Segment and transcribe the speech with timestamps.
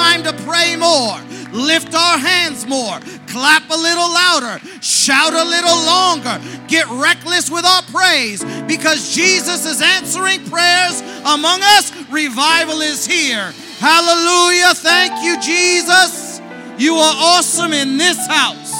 [0.00, 1.20] time to pray more,
[1.52, 7.66] lift our hands more, clap a little louder, shout a little longer, get reckless with
[7.66, 11.92] our praise because Jesus is answering prayers among us.
[12.10, 13.52] Revival is here.
[13.78, 14.72] Hallelujah.
[14.74, 16.40] Thank you, Jesus.
[16.78, 18.72] You are awesome in this house.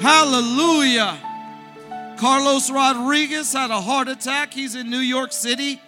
[0.00, 1.20] Hallelujah.
[2.16, 4.52] Carlos Rodriguez had a heart attack.
[4.52, 5.80] He's in New York City.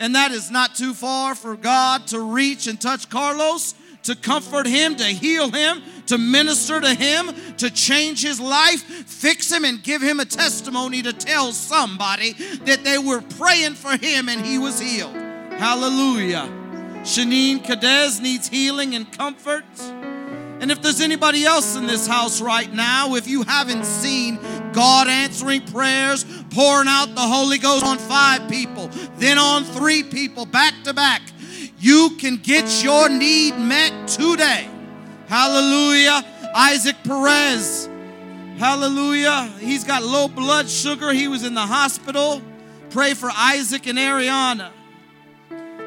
[0.00, 4.66] And that is not too far for God to reach and touch Carlos, to comfort
[4.66, 9.82] him, to heal him, to minister to him, to change his life, fix him, and
[9.82, 12.32] give him a testimony to tell somebody
[12.64, 15.14] that they were praying for him and he was healed.
[15.14, 16.48] Hallelujah.
[17.02, 19.64] Shanine Cadez needs healing and comfort.
[20.62, 24.38] And if there's anybody else in this house right now, if you haven't seen
[24.72, 30.46] God answering prayers, pouring out the Holy Ghost on five people, then on three people,
[30.46, 31.20] back to back,
[31.82, 34.68] you can get your need met today.
[35.26, 36.24] Hallelujah.
[36.54, 37.88] Isaac Perez.
[38.56, 39.52] Hallelujah.
[39.58, 41.12] He's got low blood sugar.
[41.12, 42.40] He was in the hospital.
[42.90, 44.70] Pray for Isaac and Ariana.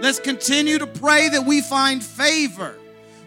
[0.01, 2.77] Let's continue to pray that we find favor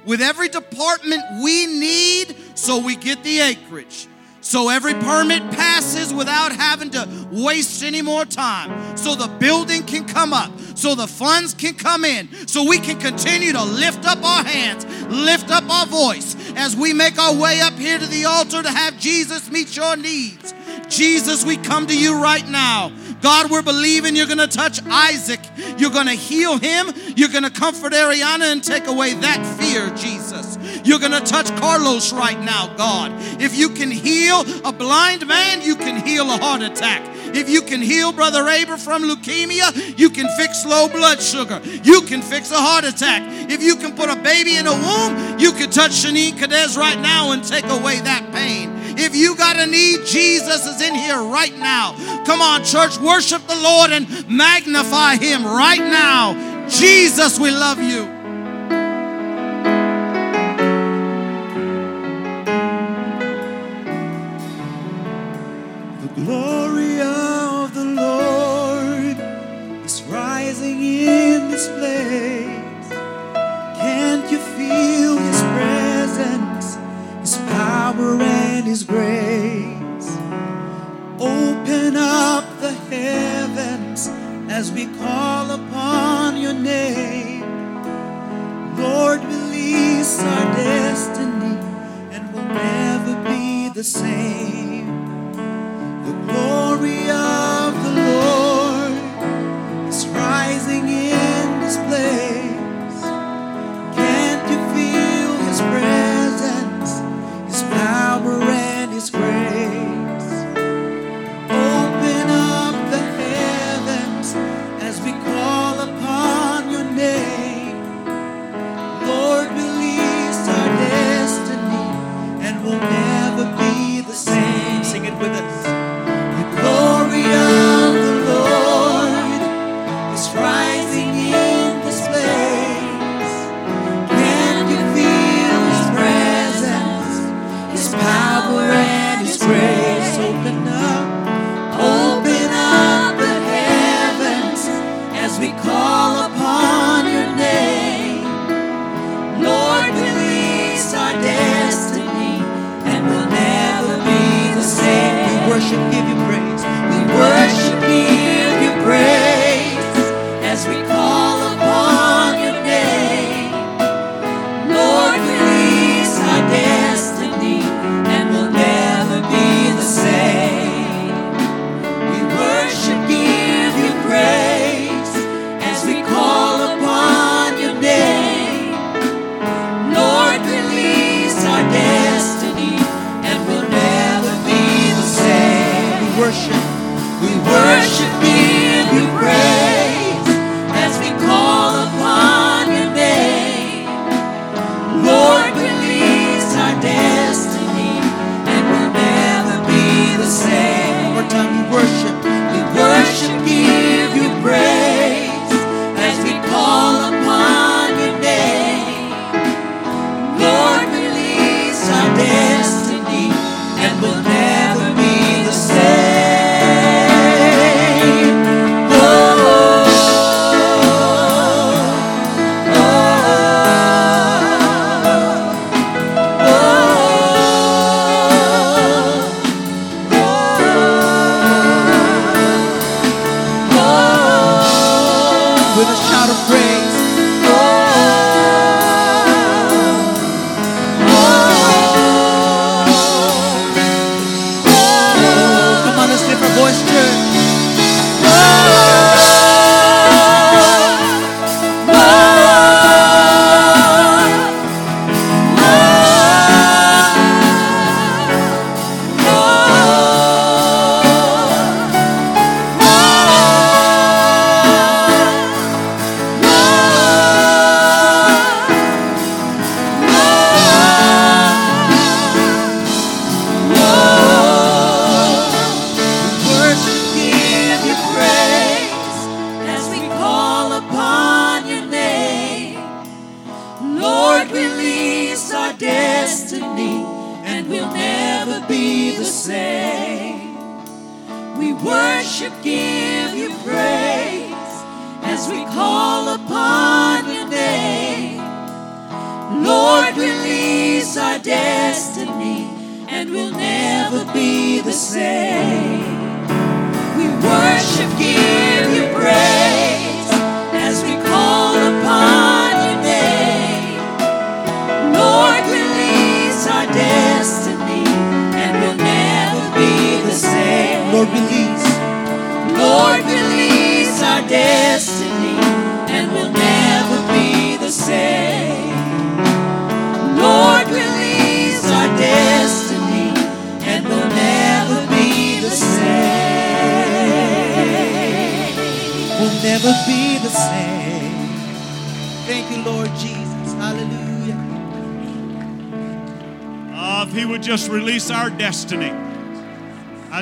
[0.05, 4.08] with every department we need so we get the acreage.
[4.48, 8.96] So every permit passes without having to waste any more time.
[8.96, 10.50] So the building can come up.
[10.74, 12.30] So the funds can come in.
[12.48, 16.94] So we can continue to lift up our hands, lift up our voice as we
[16.94, 20.55] make our way up here to the altar to have Jesus meet your needs.
[20.88, 22.90] Jesus, we come to you right now.
[23.20, 25.40] God, we're believing you're going to touch Isaac.
[25.77, 26.86] You're going to heal him.
[27.16, 30.56] You're going to comfort Ariana and take away that fear, Jesus.
[30.84, 33.12] You're going to touch Carlos right now, God.
[33.40, 37.02] If you can heal a blind man, you can heal a heart attack.
[37.34, 41.60] If you can heal Brother Aber from leukemia, you can fix low blood sugar.
[41.82, 43.22] You can fix a heart attack.
[43.50, 46.98] If you can put a baby in a womb, you can touch Shanine Cadez right
[47.00, 48.72] now and take away that pain.
[49.00, 51.92] If you got a need, Jesus is in here right now.
[52.24, 56.67] Come on, church, worship the Lord and magnify Him right now.
[56.68, 58.17] Jesus, we love you.
[84.58, 87.42] As we call upon your name.
[88.77, 91.57] Lord, release our destiny,
[92.11, 94.67] and we'll never be the same.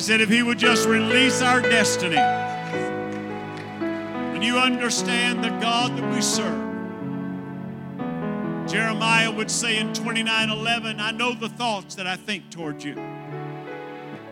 [0.07, 2.17] Said, if He would just release our destiny.
[4.35, 6.63] And you understand the God that we serve.
[8.69, 12.95] Jeremiah would say in 29 11, I know the thoughts that I think toward you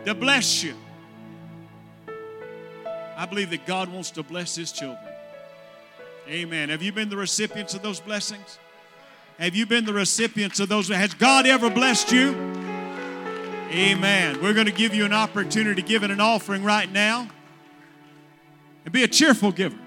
[0.05, 0.75] to bless you.
[3.17, 5.11] I believe that God wants to bless His children.
[6.29, 6.69] Amen.
[6.69, 8.59] Have you been the recipients of those blessings?
[9.39, 10.87] Have you been the recipients of those?
[10.87, 12.64] Has God ever blessed you?
[13.71, 14.41] Amen.
[14.41, 17.27] We're going to give you an opportunity to give an offering right now.
[18.85, 19.77] And be a cheerful giver.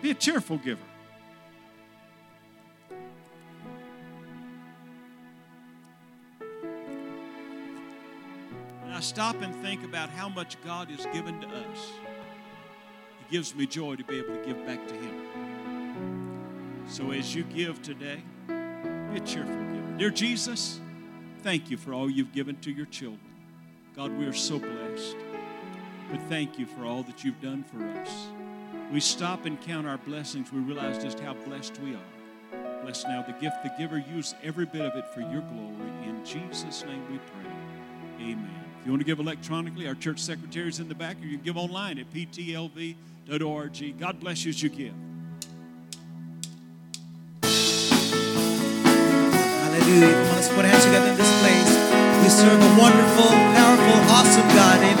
[0.00, 0.80] Be a cheerful giver.
[8.84, 11.92] And I stop and think about how much God has given to us.
[13.20, 16.84] It gives me joy to be able to give back to Him.
[16.88, 19.94] So as you give today, be a cheerful giver.
[19.98, 20.80] Dear Jesus,
[21.48, 23.32] thank you for all you've given to your children.
[23.96, 25.16] God, we are so blessed.
[26.10, 28.26] But thank you for all that you've done for us.
[28.92, 30.52] We stop and count our blessings.
[30.52, 32.82] We realize just how blessed we are.
[32.82, 33.96] Bless now the gift, the giver.
[33.96, 35.90] Use every bit of it for your glory.
[36.04, 37.50] In Jesus' name we pray.
[38.20, 38.64] Amen.
[38.80, 41.38] If you want to give electronically, our church secretary is in the back, or you
[41.38, 43.98] can give online at ptlv.org.
[43.98, 44.92] God bless you as you give.
[49.88, 50.12] Hallelujah.
[50.12, 51.27] Come on, let's put hands together.
[52.28, 54.82] We serve a wonderful, powerful, awesome God.
[54.82, 54.97] Amen.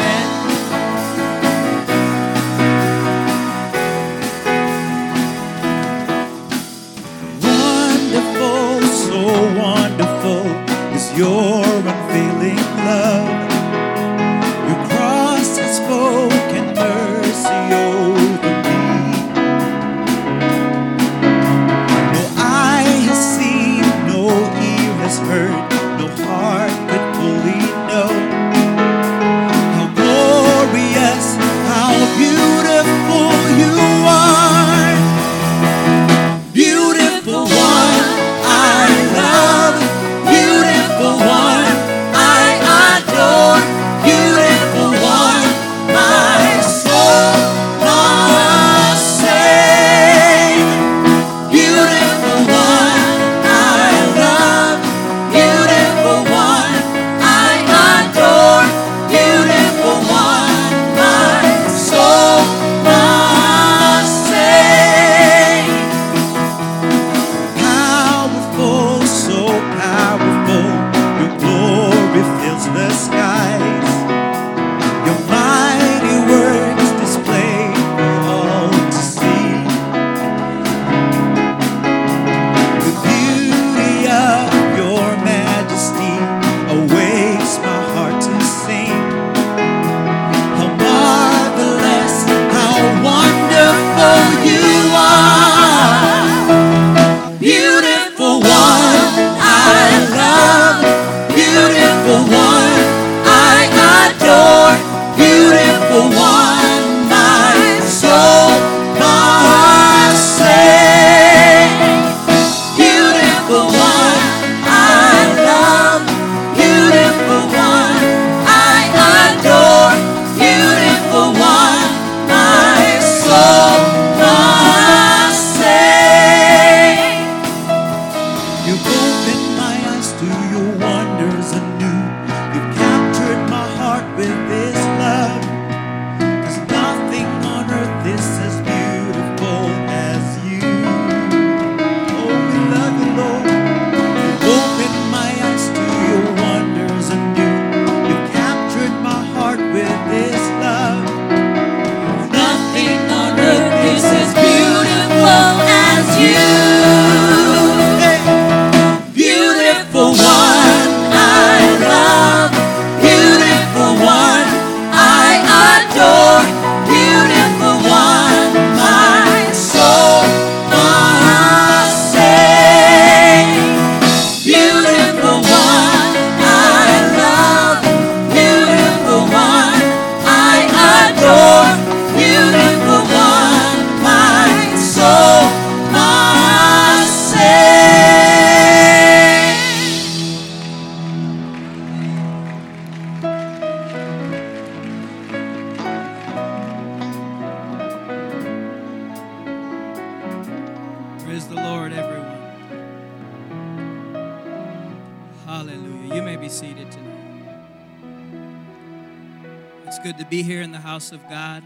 [210.98, 211.62] House of God.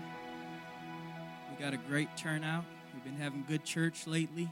[1.49, 2.67] We got a great turnout.
[2.93, 4.51] We've been having good church lately.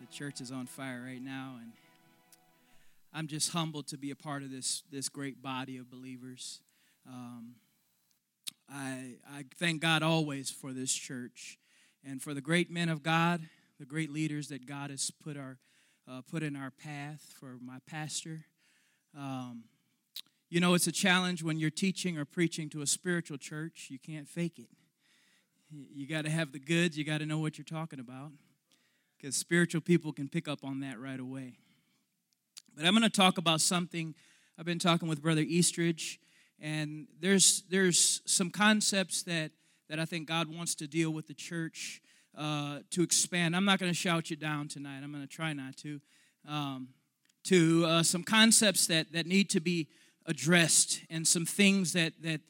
[0.00, 1.72] The church is on fire right now, and
[3.12, 6.62] I'm just humbled to be a part of this, this great body of believers.
[7.06, 7.56] Um,
[8.72, 11.58] I, I thank God always for this church
[12.02, 13.42] and for the great men of God,
[13.78, 15.58] the great leaders that God has put, our,
[16.10, 18.46] uh, put in our path, for my pastor.
[19.14, 19.64] Um,
[20.50, 23.86] you know, it's a challenge when you're teaching or preaching to a spiritual church.
[23.88, 24.68] You can't fake it.
[25.70, 28.32] You got to have the goods, you got to know what you're talking about,
[29.16, 31.58] because spiritual people can pick up on that right away.
[32.76, 34.16] But I'm going to talk about something.
[34.58, 36.18] I've been talking with Brother Eastridge,
[36.60, 39.52] and there's there's some concepts that
[39.88, 42.02] that I think God wants to deal with the church
[42.36, 43.54] uh, to expand.
[43.54, 45.02] I'm not going to shout you down tonight.
[45.04, 46.00] I'm going to try not to.
[46.48, 46.88] Um,
[47.42, 49.88] to uh, some concepts that that need to be
[50.30, 52.40] addressed and some things that that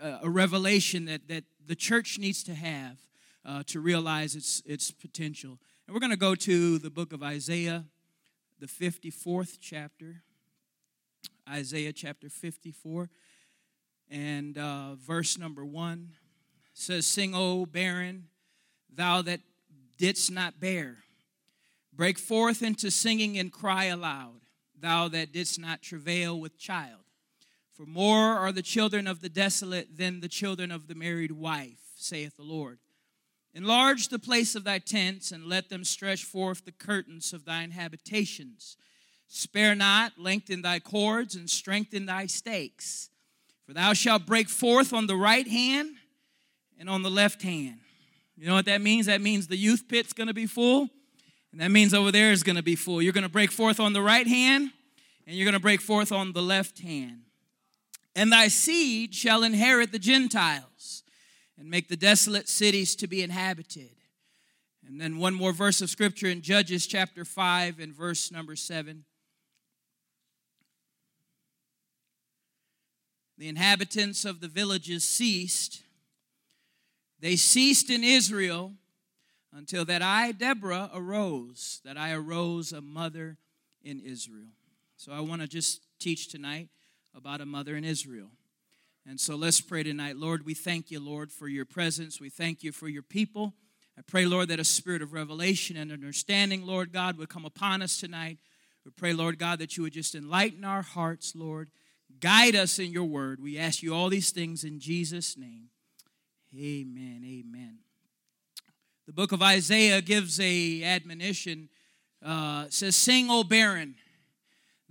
[0.00, 2.96] uh, a revelation that that the church needs to have
[3.44, 5.58] uh, to realize its its potential.
[5.86, 7.84] And we're going to go to the book of Isaiah,
[8.58, 10.22] the 54th chapter.
[11.46, 13.10] Isaiah chapter 54
[14.10, 16.10] and uh, verse number one
[16.72, 18.28] says, Sing, O barren,
[18.92, 19.40] thou that
[19.98, 20.98] didst not bear.
[21.92, 24.40] Break forth into singing and cry aloud,
[24.78, 27.03] thou that didst not travail with child.
[27.74, 31.80] For more are the children of the desolate than the children of the married wife,
[31.96, 32.78] saith the Lord.
[33.52, 37.72] Enlarge the place of thy tents, and let them stretch forth the curtains of thine
[37.72, 38.76] habitations.
[39.26, 43.10] Spare not, lengthen thy cords, and strengthen thy stakes.
[43.66, 45.96] For thou shalt break forth on the right hand
[46.78, 47.78] and on the left hand.
[48.36, 49.06] You know what that means?
[49.06, 50.88] That means the youth pit's to be full,
[51.50, 53.02] and that means over there is to be full.
[53.02, 54.70] You're to break forth on the right hand,
[55.26, 57.23] and you're to break forth on the left hand.
[58.16, 61.02] And thy seed shall inherit the Gentiles
[61.58, 63.90] and make the desolate cities to be inhabited.
[64.86, 69.04] And then one more verse of scripture in Judges chapter 5 and verse number 7.
[73.36, 75.82] The inhabitants of the villages ceased.
[77.18, 78.74] They ceased in Israel
[79.52, 83.38] until that I, Deborah, arose, that I arose a mother
[83.82, 84.50] in Israel.
[84.96, 86.68] So I want to just teach tonight
[87.14, 88.30] about a mother in Israel.
[89.06, 90.16] And so let's pray tonight.
[90.16, 92.20] Lord, we thank you, Lord, for your presence.
[92.20, 93.54] We thank you for your people.
[93.98, 97.82] I pray, Lord, that a spirit of revelation and understanding, Lord God, would come upon
[97.82, 98.38] us tonight.
[98.84, 101.70] We pray, Lord God, that you would just enlighten our hearts, Lord.
[102.18, 103.40] Guide us in your word.
[103.40, 105.68] We ask you all these things in Jesus' name.
[106.56, 107.22] Amen.
[107.24, 107.78] Amen.
[109.06, 111.68] The book of Isaiah gives a admonition.
[112.24, 113.96] Uh, says, "Sing, O barren,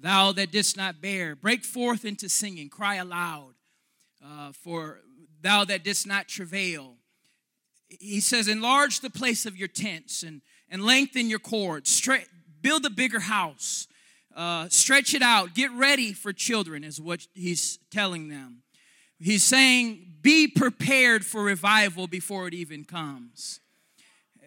[0.03, 1.35] thou that didst not bear.
[1.35, 2.69] Break forth into singing.
[2.69, 3.55] Cry aloud,
[4.23, 5.01] uh, for
[5.41, 6.97] thou that didst not travail."
[7.87, 11.89] He says, "Enlarge the place of your tents and and lengthen your cords.
[11.89, 12.27] Straight,
[12.61, 13.87] build a bigger house."
[14.35, 15.53] Uh, stretch it out.
[15.53, 18.63] Get ready for children, is what he's telling them.
[19.19, 23.59] He's saying, be prepared for revival before it even comes.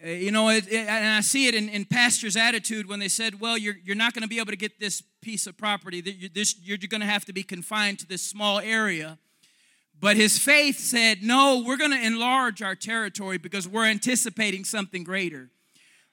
[0.05, 3.07] Uh, you know, it, it, and I see it in, in pastor's attitude when they
[3.07, 6.03] said, well, you're, you're not going to be able to get this piece of property.
[6.05, 9.17] You're, you're going to have to be confined to this small area.
[9.99, 15.03] But his faith said, no, we're going to enlarge our territory because we're anticipating something
[15.03, 15.49] greater.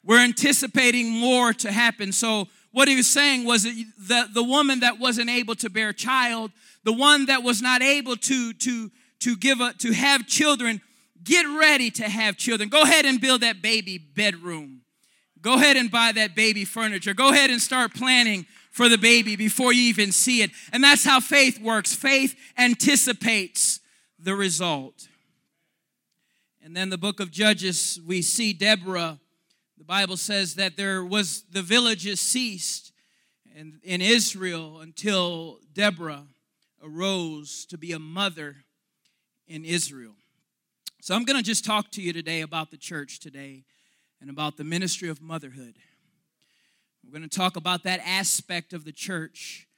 [0.03, 2.12] We're anticipating more to happen.
[2.12, 3.67] So what he was saying was
[4.09, 6.50] that the woman that wasn't able to bear child,
[6.85, 10.81] the one that was not able to, to, to give a, to have children,
[11.25, 12.69] get ready to have children.
[12.69, 14.83] Go ahead and build that baby bedroom.
[15.40, 17.14] Go ahead and buy that baby furniture.
[17.14, 20.50] Go ahead and start planning for the baby before you even see it.
[20.73, 21.95] And that's how faith works.
[21.95, 23.81] Faith anticipates
[24.19, 25.09] the result.
[26.62, 29.19] And then the book of Judges, we see Deborah
[29.85, 32.93] the Bible says that there was the villages ceased
[33.54, 36.25] in, in Israel until Deborah
[36.83, 38.64] arose to be a mother
[39.47, 40.14] in Israel.
[41.04, 43.64] So I'm going to just talk to you today about the church today
[44.23, 45.75] and about the ministry of motherhood.
[47.04, 49.68] We're going to talk about that aspect of the church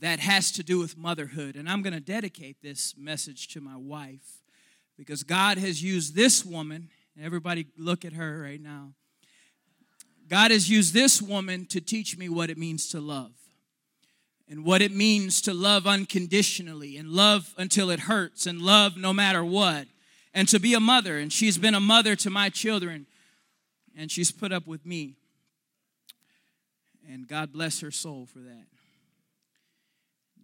[0.00, 1.56] that has to do with motherhood.
[1.56, 4.40] And I'm going to dedicate this message to my wife
[4.96, 6.88] because God has used this woman
[7.22, 8.92] Everybody, look at her right now.
[10.26, 13.32] God has used this woman to teach me what it means to love
[14.48, 19.12] and what it means to love unconditionally and love until it hurts and love no
[19.12, 19.88] matter what
[20.38, 21.18] and to be a mother.
[21.18, 23.06] And she's been a mother to my children
[23.96, 25.16] and she's put up with me.
[27.10, 28.66] And God bless her soul for that.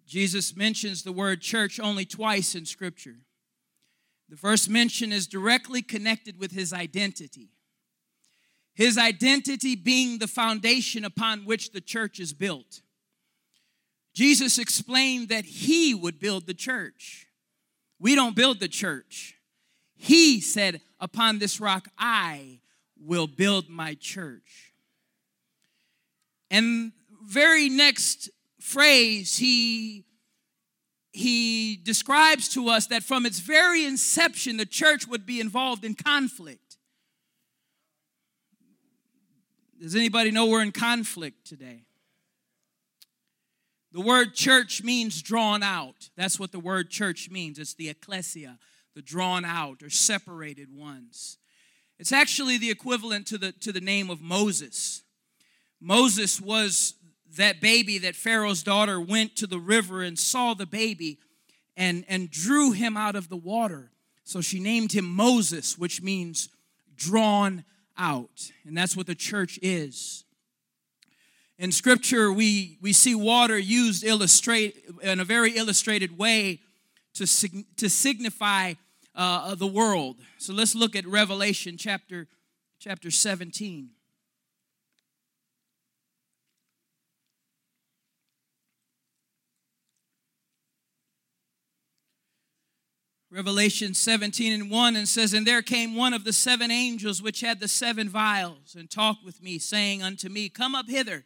[0.05, 3.19] Jesus mentions the word church only twice in Scripture.
[4.29, 7.51] The first mention is directly connected with his identity.
[8.75, 12.81] His identity being the foundation upon which the church is built.
[14.13, 17.29] Jesus explained that he would build the church.
[18.01, 19.37] We don't build the church.
[20.05, 22.59] He said, Upon this rock I
[23.01, 24.75] will build my church.
[26.51, 28.29] And very next
[28.61, 30.05] phrase, he
[31.11, 35.95] he describes to us that from its very inception, the church would be involved in
[35.95, 36.77] conflict.
[39.81, 41.85] Does anybody know we're in conflict today?
[43.93, 46.11] The word church means drawn out.
[46.15, 47.59] That's what the word church means.
[47.59, 48.59] It's the ecclesia,
[48.95, 51.39] the drawn out or separated ones.
[51.99, 55.03] It's actually the equivalent to the, to the name of Moses.
[55.81, 56.95] Moses was
[57.37, 61.19] that baby that Pharaoh's daughter went to the river and saw the baby
[61.77, 63.91] and, and drew him out of the water.
[64.25, 66.49] So she named him Moses, which means
[66.97, 67.65] drawn
[67.99, 68.51] out.
[68.65, 70.25] And that's what the church is.
[71.59, 76.61] In scripture, we, we see water used illustrate in a very illustrated way
[77.15, 77.27] to,
[77.77, 78.75] to signify
[79.15, 80.17] uh, of the world.
[80.39, 82.29] So let's look at Revelation chapter,
[82.79, 83.91] chapter 17.
[93.35, 97.41] Revelation 17 and 1 and says, And there came one of the seven angels which
[97.41, 101.25] had the seven vials, and talked with me, saying unto me, Come up hither.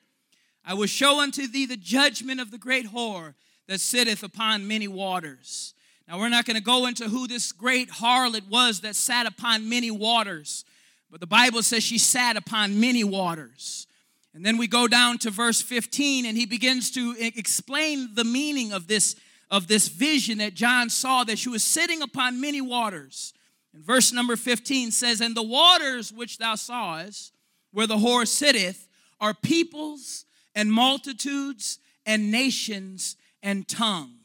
[0.65, 3.35] I will show unto thee the judgment of the great whore
[3.67, 5.75] that sitteth upon many waters.
[6.09, 9.69] Now, we're not going to go into who this great harlot was that sat upon
[9.69, 10.65] many waters,
[11.11, 13.87] but the Bible says she sat upon many waters.
[14.33, 18.73] And then we go down to verse 15, and he begins to explain the meaning
[18.73, 19.17] of this
[19.51, 23.33] of this vision that John saw that she was sitting upon many waters.
[23.73, 27.33] And verse number 15 says, And the waters which thou sawest,
[27.73, 28.89] where the whore sitteth,
[29.21, 34.18] are peoples and multitudes and nations and tongues.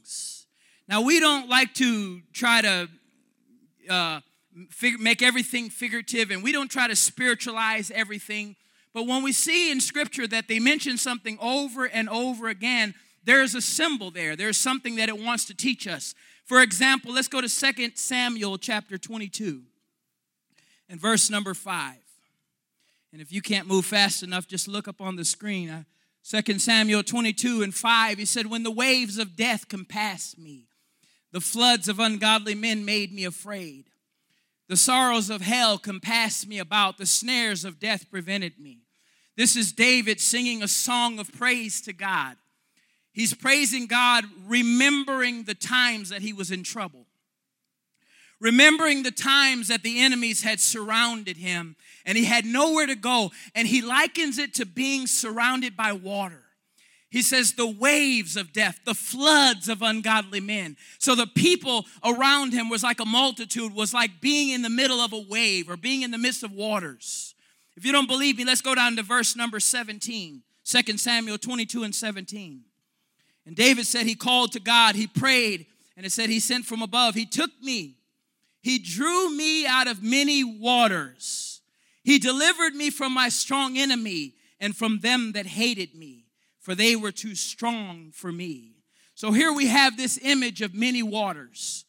[0.88, 2.90] Now, we don't like to try to
[3.90, 4.20] uh,
[4.70, 8.56] fig- make everything figurative and we don't try to spiritualize everything.
[8.94, 12.94] But when we see in Scripture that they mention something over and over again,
[13.24, 14.36] there's a symbol there.
[14.36, 16.14] There's something that it wants to teach us.
[16.46, 19.64] For example, let's go to 2 Samuel chapter 22
[20.90, 21.96] and verse number 5.
[23.14, 25.70] And if you can't move fast enough, just look up on the screen.
[25.70, 25.84] Uh,
[26.30, 30.68] 2 Samuel 22 and 5, he said, When the waves of death compassed me,
[31.34, 33.86] the floods of ungodly men made me afraid.
[34.70, 38.84] The sorrows of hell compassed me about, the snares of death prevented me.
[39.36, 42.38] This is David singing a song of praise to God.
[43.12, 47.08] He's praising God, remembering the times that he was in trouble.
[48.40, 53.32] Remembering the times that the enemies had surrounded him and he had nowhere to go.
[53.56, 56.43] And he likens it to being surrounded by water.
[57.14, 60.76] He says, the waves of death, the floods of ungodly men.
[60.98, 65.00] So the people around him was like a multitude, was like being in the middle
[65.00, 67.36] of a wave or being in the midst of waters.
[67.78, 71.84] If you don't believe me, let's go down to verse number 17, 2 Samuel 22
[71.84, 72.62] and 17.
[73.46, 76.82] And David said he called to God, he prayed, and it said he sent from
[76.82, 77.14] above.
[77.14, 77.94] He took me,
[78.64, 81.62] he drew me out of many waters.
[82.04, 86.23] He delivered me from my strong enemy and from them that hated me,
[86.64, 88.72] for they were too strong for me.
[89.16, 91.86] So here we have this image of many waters.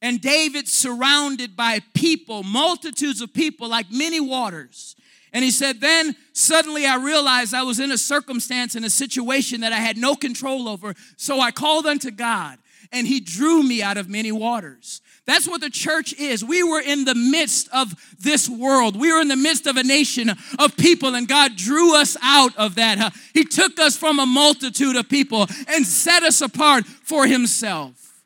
[0.00, 4.94] And David surrounded by people, multitudes of people, like many waters.
[5.32, 9.62] And he said, Then suddenly I realized I was in a circumstance, in a situation
[9.62, 10.94] that I had no control over.
[11.16, 12.58] So I called unto God,
[12.92, 15.00] and he drew me out of many waters.
[15.26, 16.42] That's what the church is.
[16.42, 18.98] We were in the midst of this world.
[18.98, 22.56] We were in the midst of a nation of people, and God drew us out
[22.56, 23.14] of that.
[23.34, 28.24] He took us from a multitude of people and set us apart for Himself.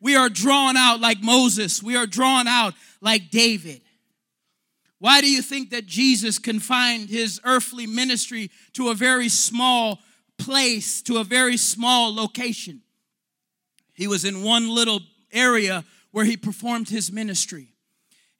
[0.00, 3.80] We are drawn out like Moses, we are drawn out like David.
[4.98, 10.00] Why do you think that Jesus confined his earthly ministry to a very small
[10.38, 12.80] place, to a very small location?
[13.94, 15.00] He was in one little
[15.32, 17.68] area where he performed his ministry.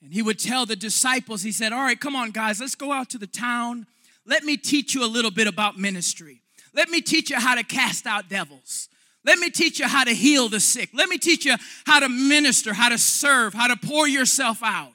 [0.02, 2.92] And he would tell the disciples, he said, All right, come on, guys, let's go
[2.92, 3.86] out to the town.
[4.26, 6.42] Let me teach you a little bit about ministry.
[6.74, 8.88] Let me teach you how to cast out devils.
[9.24, 10.90] Let me teach you how to heal the sick.
[10.92, 14.92] Let me teach you how to minister, how to serve, how to pour yourself out.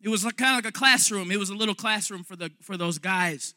[0.00, 1.32] It was kind of like a classroom.
[1.32, 3.54] It was a little classroom for, the, for those guys.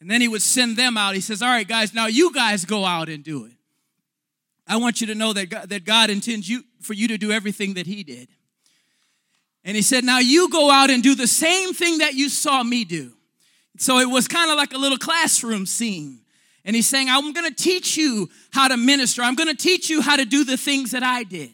[0.00, 1.14] And then he would send them out.
[1.14, 3.52] He says, All right, guys, now you guys go out and do it.
[4.70, 7.32] I want you to know that God, that God intends you for you to do
[7.32, 8.28] everything that he did.
[9.64, 12.62] And he said, Now you go out and do the same thing that you saw
[12.62, 13.12] me do.
[13.78, 16.20] So it was kind of like a little classroom scene.
[16.64, 19.22] And he's saying, I'm going to teach you how to minister.
[19.22, 21.50] I'm going to teach you how to do the things that I did.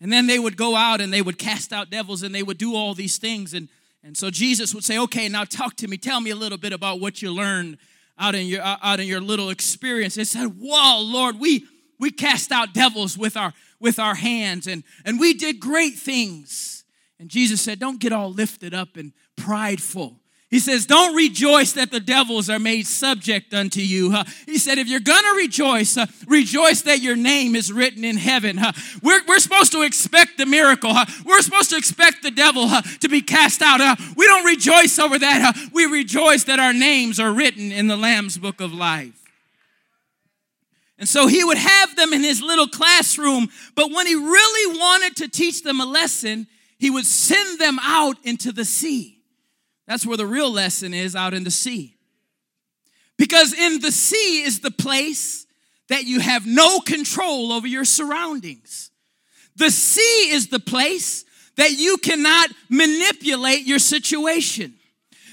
[0.00, 2.58] And then they would go out and they would cast out devils and they would
[2.58, 3.52] do all these things.
[3.52, 3.68] And,
[4.04, 5.96] and so Jesus would say, Okay, now talk to me.
[5.96, 7.78] Tell me a little bit about what you learned
[8.16, 10.14] out in your, out in your little experience.
[10.14, 11.66] They said, Whoa, Lord, we,
[12.02, 16.82] we cast out devils with our, with our hands and, and we did great things.
[17.20, 20.16] And Jesus said, Don't get all lifted up and prideful.
[20.50, 24.12] He says, Don't rejoice that the devils are made subject unto you.
[24.16, 28.16] Uh, he said, If you're to rejoice, uh, rejoice that your name is written in
[28.16, 28.58] heaven.
[28.58, 30.92] Uh, we're, we're supposed to expect the miracle.
[31.24, 33.78] We're supposed to expect the devil to be cast out.
[34.16, 35.56] we don't rejoice over that.
[35.72, 39.21] we rejoice that our names are written in the Lamb's book of life.
[41.02, 45.16] And so he would have them in his little classroom, but when he really wanted
[45.16, 46.46] to teach them a lesson,
[46.78, 49.18] he would send them out into the sea.
[49.88, 51.96] That's where the real lesson is out in the sea.
[53.18, 55.44] Because in the sea is the place
[55.88, 58.92] that you have no control over your surroundings.
[59.56, 61.24] The sea is the place
[61.56, 64.74] that you cannot manipulate your situation.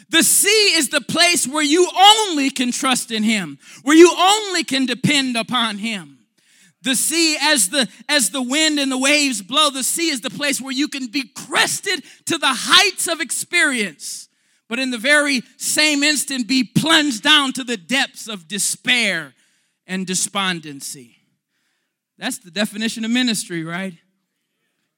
[0.10, 4.64] The sea is the place where you only can trust in him, where you only
[4.64, 6.18] can depend upon him.
[6.82, 10.30] The sea, as the as the wind and the waves blow, the sea is the
[10.30, 14.30] place where you can be crested to the heights of experience
[14.70, 19.34] but in the very same instant be plunged down to the depths of despair
[19.88, 21.18] and despondency.
[22.20, 23.96] That's the definition of ministry, right?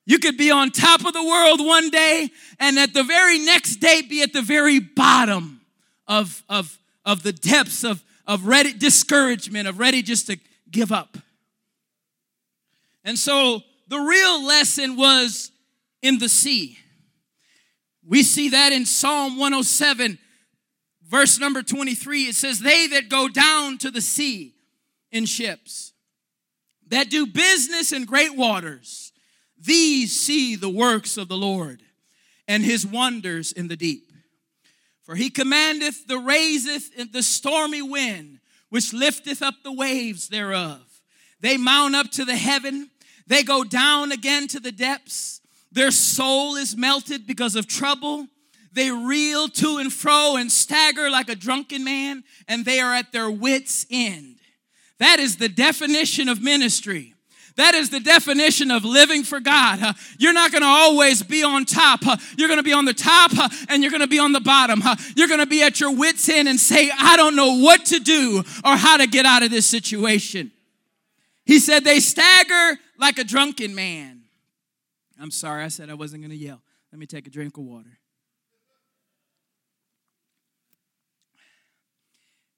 [0.06, 3.78] You could be on top of the world one day and at the very next
[3.78, 5.62] day be at the very bottom
[6.08, 10.38] of, of, of the depths of, of ready discouragement, of ready just to
[10.70, 11.18] give up.
[13.04, 15.52] And so the real lesson was
[16.02, 16.78] in the sea.
[18.06, 20.18] We see that in Psalm 107,
[21.08, 22.24] verse number 23.
[22.24, 24.56] It says, They that go down to the sea
[25.12, 25.94] in ships,
[26.88, 29.11] that do business in great waters,
[29.64, 31.82] these see the works of the Lord
[32.48, 34.12] and his wonders in the deep.
[35.04, 40.82] For he commandeth the raiseth the stormy wind, which lifteth up the waves thereof.
[41.40, 42.90] They mount up to the heaven,
[43.28, 45.42] they go down again to the depths.
[45.72, 48.28] Their soul is melted because of trouble.
[48.74, 53.12] They reel to and fro and stagger like a drunken man, and they are at
[53.12, 54.38] their wits' end.
[55.00, 57.11] That is the definition of ministry.
[57.58, 59.82] That is the definition of living for God.
[59.82, 62.06] Uh, you're not going to always be on top.
[62.06, 64.32] Uh, you're going to be on the top uh, and you're going to be on
[64.32, 64.82] the bottom.
[65.16, 68.00] You're going to be at your wits' end and say, I don't know what to
[68.00, 70.52] do or how to get out of this situation.
[71.46, 74.22] He said, They stagger like a drunken man.
[75.20, 76.62] I'm sorry, I said I wasn't going to yell.
[76.92, 78.00] Let me take a drink of water.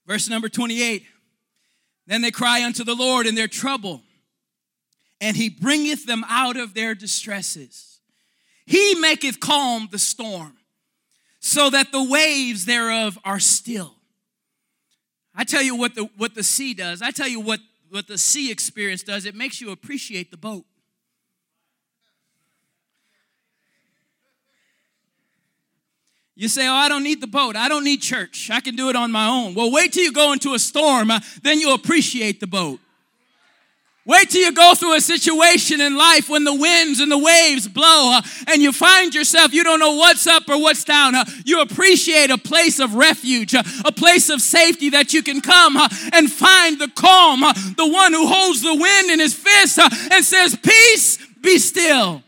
[0.05, 1.03] Verse number 28
[2.07, 4.01] Then they cry unto the Lord in their trouble,
[5.23, 8.01] and he bringeth them out of their distresses.
[8.65, 10.57] He maketh calm the storm,
[11.39, 13.95] so that the waves thereof are still.
[15.33, 17.01] I tell you what the, what the sea does.
[17.01, 19.25] I tell you what, what the sea experience does.
[19.25, 20.65] It makes you appreciate the boat.
[26.35, 27.55] You say, Oh, I don't need the boat.
[27.55, 28.49] I don't need church.
[28.51, 29.53] I can do it on my own.
[29.53, 32.79] Well, wait till you go into a storm, uh, then you'll appreciate the boat.
[34.05, 37.69] Wait till you go through a situation in life when the winds and the waves
[37.69, 41.15] blow uh, and you find yourself, you don't know what's up or what's down.
[41.15, 45.39] Uh, you appreciate a place of refuge, uh, a place of safety that you can
[45.39, 45.77] come
[46.11, 47.39] and find the calm,
[47.77, 52.22] the one who holds the wind in his fist and says, Peace, be still.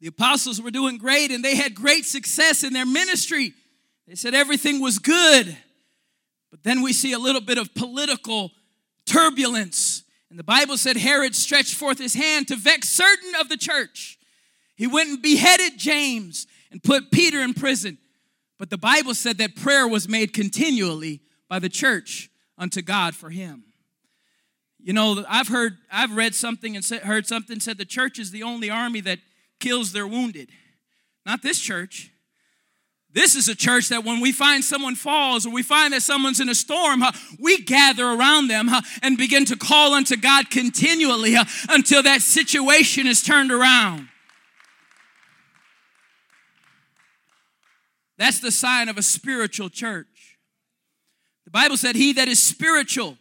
[0.00, 3.52] The apostles were doing great and they had great success in their ministry.
[4.06, 5.56] They said everything was good.
[6.50, 8.50] But then we see a little bit of political
[9.06, 10.02] turbulence.
[10.30, 14.18] And the Bible said Herod stretched forth his hand to vex certain of the church.
[14.74, 17.98] He went and beheaded James and put Peter in prison.
[18.58, 23.30] But the Bible said that prayer was made continually by the church unto God for
[23.30, 23.64] him.
[24.78, 28.42] You know, I've heard, I've read something and heard something said the church is the
[28.42, 29.18] only army that
[29.60, 30.48] kills their wounded.
[31.24, 32.10] Not this church.
[33.12, 36.38] This is a church that when we find someone falls or we find that someone's
[36.40, 40.48] in a storm, huh, we gather around them huh, and begin to call unto God
[40.48, 44.08] continually huh, until that situation is turned around.
[48.16, 50.38] That's the sign of a spiritual church.
[51.46, 53.16] The Bible said, He that is spiritual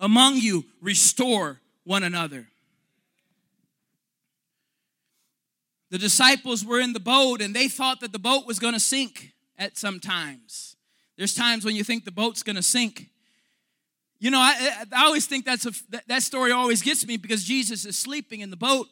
[0.00, 2.46] among you, restore one another.
[5.90, 8.80] The disciples were in the boat and they thought that the boat was going to
[8.80, 10.76] sink at some times.
[11.16, 13.08] There's times when you think the boat's going to sink.
[14.18, 15.72] You know, I, I always think that's a,
[16.08, 18.88] that story always gets me because Jesus is sleeping in the boat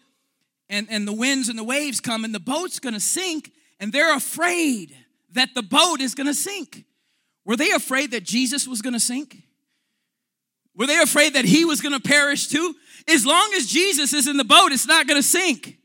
[0.68, 3.92] and, and the winds and the waves come and the boat's going to sink and
[3.92, 4.94] they're afraid
[5.32, 6.84] that the boat is going to sink.
[7.44, 9.42] Were they afraid that Jesus was going to sink?
[10.76, 12.74] Were they afraid that he was going to perish too?
[13.08, 15.78] As long as Jesus is in the boat, it's not going to sink.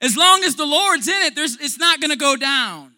[0.00, 2.92] As long as the Lord's in it, it's not going to go down.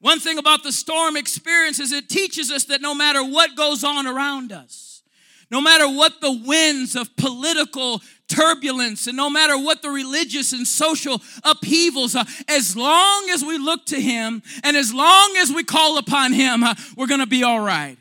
[0.00, 3.84] One thing about the storm experience is it teaches us that no matter what goes
[3.84, 5.02] on around us,
[5.50, 10.66] no matter what the winds of political turbulence, and no matter what the religious and
[10.66, 12.16] social upheavals
[12.48, 16.62] as long as we look to Him and as long as we call upon Him,
[16.62, 17.98] uh, we're going to be all right.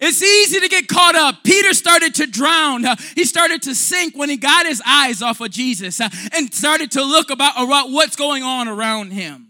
[0.00, 1.44] It's easy to get caught up.
[1.44, 2.84] Peter started to drown.
[3.14, 7.02] He started to sink when he got his eyes off of Jesus and started to
[7.04, 9.48] look about, about what's going on around him.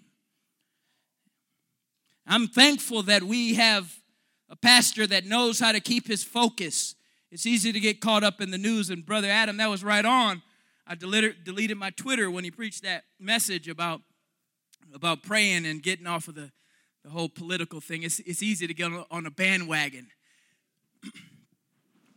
[2.26, 4.00] I'm thankful that we have
[4.48, 6.96] a pastor that knows how to keep his focus.
[7.30, 10.04] It's easy to get caught up in the news, and Brother Adam, that was right
[10.04, 10.42] on.
[10.84, 14.00] I deleted, deleted my Twitter when he preached that message about,
[14.92, 16.50] about praying and getting off of the,
[17.04, 18.02] the whole political thing.
[18.02, 20.08] It's, it's easy to get on a bandwagon.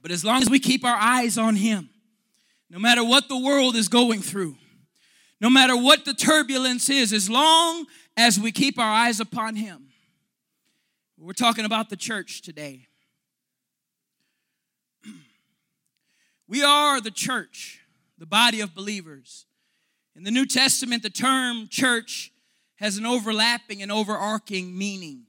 [0.02, 1.89] But as long as we keep our eyes on Him,
[2.69, 4.58] no matter what the world is going through,
[5.39, 7.86] no matter what the turbulence is, as long
[8.17, 9.88] as we keep our eyes upon Him,
[11.17, 12.88] we're talking about the church today.
[16.50, 17.80] We are the church,
[18.17, 19.46] the body of believers.
[20.15, 22.32] In the New Testament, the term church
[22.76, 25.28] has an overlapping and overarching meaning.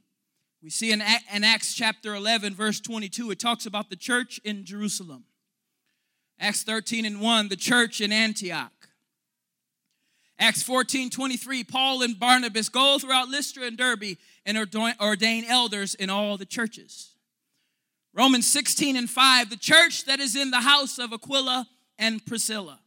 [0.64, 5.24] We see in, Acts chapter 11, verse 22, it talks about the church in Jerusalem.
[6.40, 8.72] Acts 13 and 1, the church in Antioch.
[10.38, 16.08] Acts 14, 23, Paul and Barnabas go throughout Lystra and Derbe and ordain elders in
[16.08, 17.10] all the churches.
[18.14, 21.66] Romans 16 and 5, the church that is in the house of Aquila
[21.98, 22.80] and Priscilla.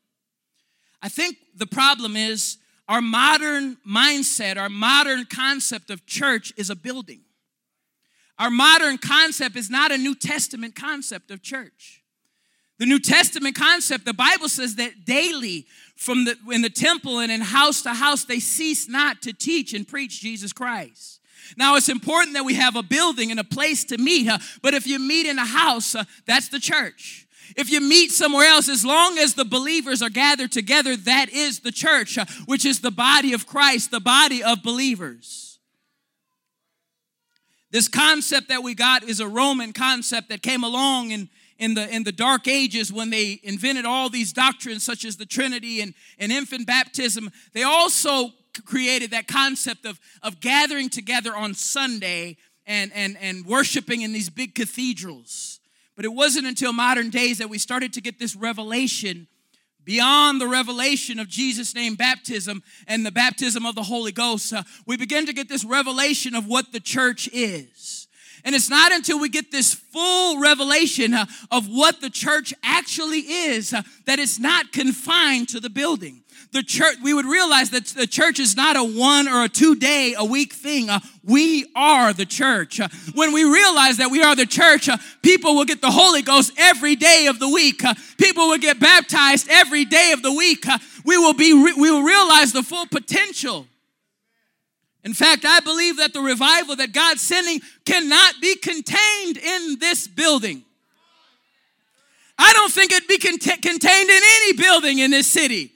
[1.04, 6.76] I think the problem is our modern mindset, our modern concept of church is a
[6.76, 7.22] building.
[8.40, 12.04] Our modern concept is not a New Testament concept of church.
[12.80, 17.32] The New Testament concept, the Bible says that daily from the in the temple and
[17.32, 21.20] in house to house they cease not to teach and preach Jesus Christ.
[21.58, 24.38] Now it's important that we have a building and a place to meet, huh?
[24.62, 27.26] but if you meet in a house, uh, that's the church.
[27.56, 31.62] If you meet somewhere else, as long as the believers are gathered together, that is
[31.62, 35.47] the church, uh, which is the body of Christ, the body of believers.
[37.72, 41.94] This concept that we got is a Roman concept that came along in, in, the,
[41.94, 45.94] in the dark ages when they invented all these doctrines such as the Trinity and,
[46.18, 47.30] and infant baptism.
[47.54, 48.30] They also
[48.66, 54.30] created that concept of, of gathering together on Sunday and, and, and worshiping in these
[54.30, 55.60] big cathedrals.
[55.96, 59.28] But it wasn't until modern days that we started to get this revelation
[59.88, 64.64] beyond the revelation of Jesus' name baptism and the baptism of the Holy Ghost, uh,
[64.86, 68.10] we begin to get this revelation of what the church is.
[68.44, 73.20] And it's not until we get this full revelation uh, of what the church actually
[73.20, 76.22] is uh, that it's not confined to the building
[76.58, 79.76] the church, we would realize that the church is not a one or a two
[79.76, 80.90] day a week thing.
[80.90, 82.80] Uh, we are the church.
[82.80, 86.24] Uh, when we realize that we are the church, uh, people will get the Holy
[86.24, 87.86] Ghost every day of the week.
[87.86, 90.68] Uh, people will get baptized every day of the week.
[90.68, 93.68] Uh, we will be, we will realize the full potential.
[95.04, 100.08] In fact, I believe that the revival that God's sending cannot be contained in this
[100.08, 100.64] building.
[102.40, 105.74] I don't think it'd be cont- contained in any building in this city.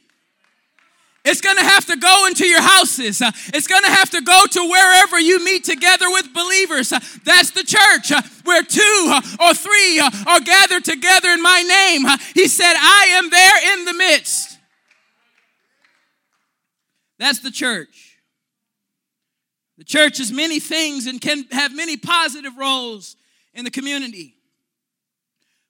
[1.24, 3.22] It's going to have to go into your houses.
[3.54, 6.90] It's going to have to go to wherever you meet together with believers.
[7.24, 8.12] That's the church
[8.44, 12.08] where two or three are gathered together in my name.
[12.34, 14.58] He said, I am there in the midst.
[17.20, 18.18] That's the church.
[19.78, 23.16] The church is many things and can have many positive roles
[23.54, 24.36] in the community.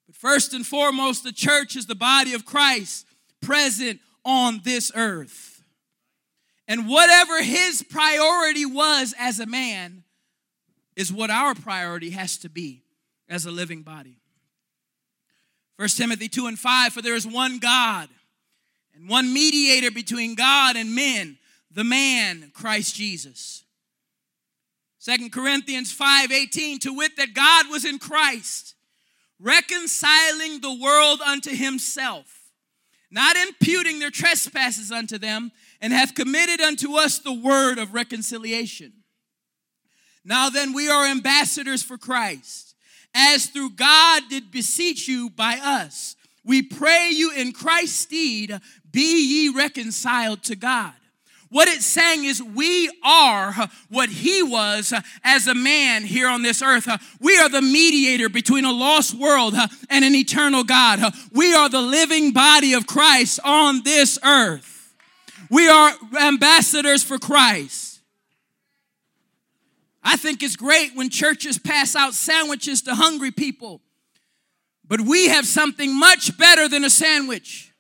[0.08, 3.06] But first and foremost, the church is the body of Christ
[3.42, 5.64] present on this earth.
[6.68, 10.04] And whatever his priority was as a man
[10.96, 12.84] is what our priority has to be
[13.28, 14.18] as a living body.
[15.78, 18.08] 1 Timothy 2 and 5 For there is one God
[18.94, 21.38] and one mediator between God and men,
[21.72, 23.64] the man Christ Jesus.
[25.04, 28.76] 2 Corinthians 5 18 To wit, that God was in Christ,
[29.40, 32.40] reconciling the world unto himself,
[33.12, 38.93] not imputing their trespasses unto them, and hath committed unto us the word of reconciliation.
[40.24, 42.76] Now then, we are ambassadors for Christ,
[43.13, 46.15] as through God did beseech you by us.
[46.45, 50.93] We pray you in Christ's stead, be ye reconciled to God.
[51.52, 53.54] What it's saying is, we are
[53.90, 56.88] what he was as a man here on this earth.
[57.20, 59.54] We are the mediator between a lost world
[59.90, 61.02] and an eternal God.
[61.34, 64.94] We are the living body of Christ on this earth.
[65.50, 68.00] We are ambassadors for Christ.
[70.02, 73.82] I think it's great when churches pass out sandwiches to hungry people,
[74.88, 77.71] but we have something much better than a sandwich.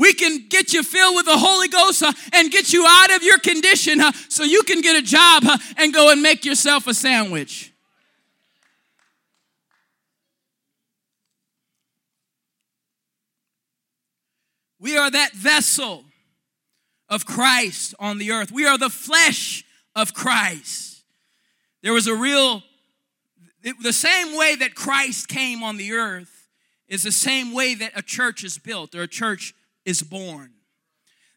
[0.00, 3.22] We can get you filled with the Holy Ghost uh, and get you out of
[3.22, 6.86] your condition uh, so you can get a job uh, and go and make yourself
[6.86, 7.70] a sandwich.
[14.78, 16.04] We are that vessel
[17.10, 18.50] of Christ on the earth.
[18.50, 21.02] We are the flesh of Christ.
[21.82, 22.62] There was a real,
[23.82, 26.48] the same way that Christ came on the earth
[26.88, 29.52] is the same way that a church is built or a church
[29.84, 30.52] is born.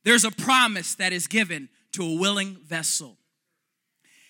[0.03, 3.17] There's a promise that is given to a willing vessel.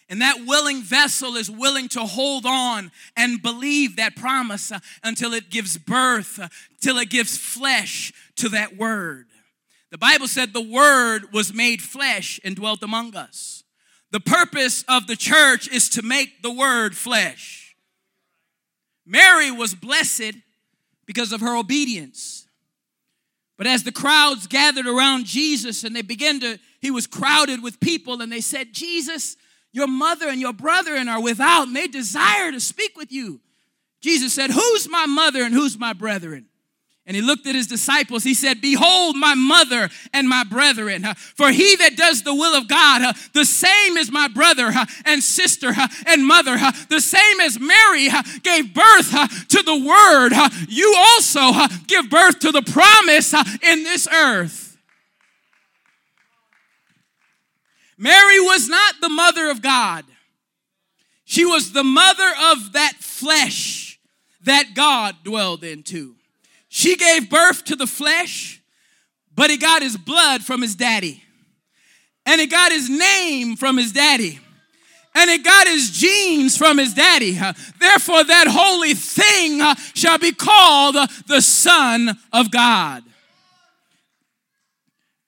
[0.10, 5.34] And that willing vessel is willing to hold on and believe that promise uh, until
[5.34, 6.50] it gives birth, uh,
[6.82, 9.28] till it gives flesh to that word.
[9.92, 13.64] The Bible said the word was made flesh and dwelt among us.
[14.12, 17.76] The purpose of the church is to make the word flesh.
[19.06, 20.34] Mary was blessed
[21.06, 22.43] because of her obedience.
[23.58, 27.80] But as the crowds gathered around Jesus and they began to, he was crowded with
[27.80, 29.38] people, and they said, Jesus,
[29.72, 33.42] your mother and your brethren are without, and they desire to speak with you.
[34.02, 36.48] Jesus said, Who's my mother and who's my brethren?
[37.06, 38.24] And he looked at his disciples.
[38.24, 41.04] He said, Behold, my mother and my brethren.
[41.36, 44.72] For he that does the will of God, the same as my brother
[45.06, 45.74] and sister
[46.08, 46.58] and mother,
[46.90, 48.08] the same as Mary
[48.42, 50.32] gave birth to the word,
[50.70, 51.52] you also
[51.88, 54.78] give birth to the promise in this earth.
[57.98, 60.06] Mary was not the mother of God,
[61.26, 64.00] she was the mother of that flesh
[64.44, 66.16] that God dwelled into.
[66.76, 68.60] She gave birth to the flesh,
[69.36, 71.22] but he got his blood from his daddy.
[72.26, 74.40] And he got his name from his daddy.
[75.14, 77.34] And he got his genes from his daddy.
[77.80, 80.96] Therefore, that holy thing uh, shall be called
[81.28, 83.04] the Son of God.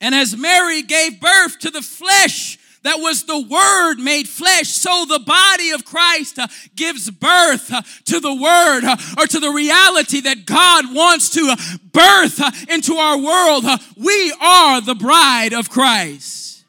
[0.02, 4.70] And as Mary gave birth to the flesh that was the Word made flesh.
[4.70, 9.40] So the body of Christ uh, gives birth uh, to the Word uh, or to
[9.40, 11.56] the reality that God wants to
[11.92, 13.66] birth into our world.
[13.98, 16.64] We are the bride of Christ.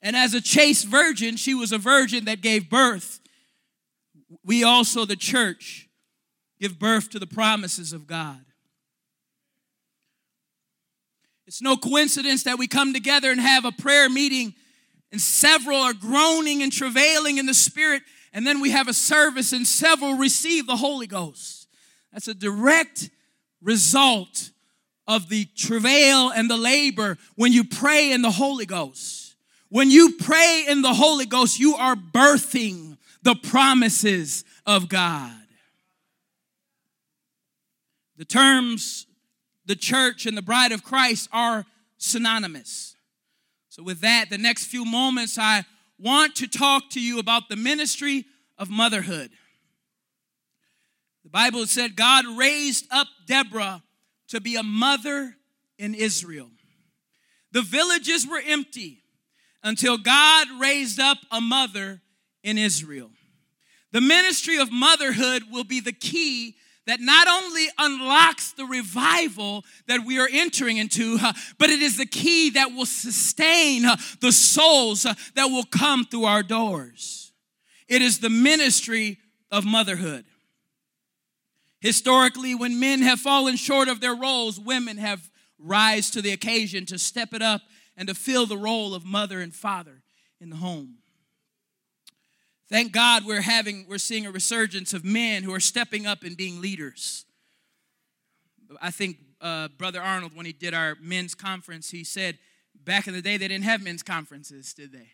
[0.00, 3.20] And as a chaste virgin, she was a virgin that gave birth.
[4.44, 5.90] We also, the church,
[6.58, 8.44] give birth to the promises of God.
[11.54, 14.54] It's no coincidence that we come together and have a prayer meeting,
[15.12, 18.02] and several are groaning and travailing in the Spirit,
[18.32, 21.68] and then we have a service, and several receive the Holy Ghost.
[22.12, 23.08] That's a direct
[23.62, 24.50] result
[25.06, 29.36] of the travail and the labor when you pray in the Holy Ghost.
[29.68, 35.30] When you pray in the Holy Ghost, you are birthing the promises of God.
[38.16, 39.06] The terms
[39.66, 41.66] the church and the bride of Christ are
[41.98, 42.96] synonymous.
[43.68, 45.64] So, with that, the next few moments, I
[45.98, 48.26] want to talk to you about the ministry
[48.58, 49.30] of motherhood.
[51.24, 53.82] The Bible said God raised up Deborah
[54.28, 55.36] to be a mother
[55.78, 56.50] in Israel.
[57.52, 59.02] The villages were empty
[59.62, 62.02] until God raised up a mother
[62.42, 63.10] in Israel.
[63.92, 66.56] The ministry of motherhood will be the key
[66.86, 71.18] that not only unlocks the revival that we are entering into,
[71.58, 73.82] but it is the key that will sustain
[74.20, 77.32] the souls that will come through our doors.
[77.88, 79.18] It is the ministry
[79.50, 80.24] of motherhood.
[81.80, 86.86] Historically, when men have fallen short of their roles, women have rise to the occasion
[86.86, 87.60] to step it up
[87.96, 90.02] and to fill the role of mother and father
[90.40, 90.96] in the home.
[92.74, 96.36] Thank God we're having we're seeing a resurgence of men who are stepping up and
[96.36, 97.24] being leaders.
[98.82, 102.36] I think uh, Brother Arnold, when he did our men's conference, he said
[102.74, 105.10] back in the day they didn't have men's conferences, did they?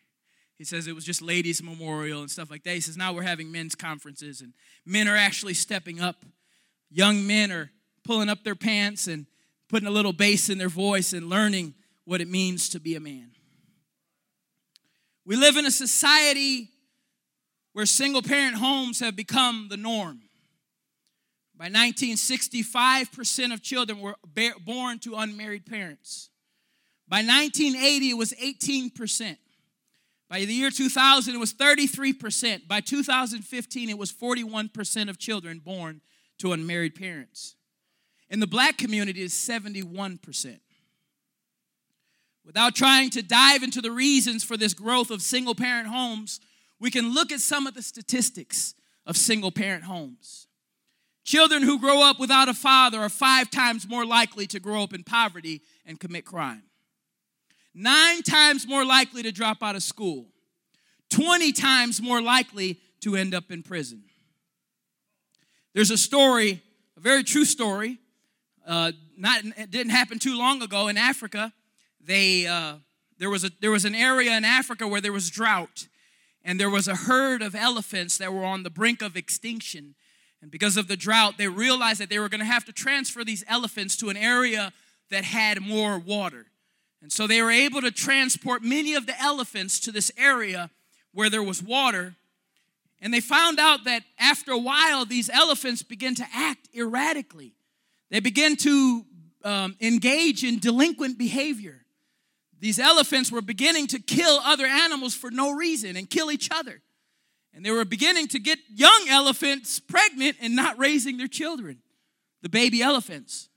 [0.56, 2.72] He says it was just ladies' memorial and stuff like that.
[2.72, 4.54] He says now we're having men's conferences and
[4.86, 6.24] men are actually stepping up.
[6.90, 7.70] Young men are
[8.04, 9.26] pulling up their pants and
[9.68, 11.74] putting a little bass in their voice and learning
[12.06, 13.32] what it means to be a man.
[15.26, 16.70] We live in a society
[17.72, 20.20] where single parent homes have become the norm.
[21.56, 24.16] By 1965, percent of children were
[24.64, 26.30] born to unmarried parents.
[27.06, 29.36] By 1980, it was 18%.
[30.30, 32.68] By the year 2000, it was 33%.
[32.68, 36.00] By 2015, it was 41% of children born
[36.38, 37.56] to unmarried parents.
[38.30, 40.60] In the black community, it's 71%.
[42.44, 46.40] Without trying to dive into the reasons for this growth of single parent homes,
[46.80, 48.74] we can look at some of the statistics
[49.06, 50.48] of single parent homes.
[51.24, 54.94] Children who grow up without a father are five times more likely to grow up
[54.94, 56.62] in poverty and commit crime,
[57.74, 60.26] nine times more likely to drop out of school,
[61.10, 64.02] 20 times more likely to end up in prison.
[65.74, 66.62] There's a story,
[66.96, 67.98] a very true story,
[68.66, 71.52] uh, not, it didn't happen too long ago in Africa.
[72.00, 72.76] They, uh,
[73.18, 75.88] there, was a, there was an area in Africa where there was drought,
[76.50, 79.94] and there was a herd of elephants that were on the brink of extinction.
[80.42, 83.22] And because of the drought, they realized that they were going to have to transfer
[83.22, 84.72] these elephants to an area
[85.10, 86.46] that had more water.
[87.02, 90.70] And so they were able to transport many of the elephants to this area
[91.14, 92.16] where there was water.
[93.00, 97.52] And they found out that after a while, these elephants began to act erratically.
[98.10, 99.04] They began to
[99.44, 101.82] um, engage in delinquent behavior.
[102.60, 106.82] These elephants were beginning to kill other animals for no reason and kill each other.
[107.54, 111.78] And they were beginning to get young elephants pregnant and not raising their children,
[112.42, 113.48] the baby elephants.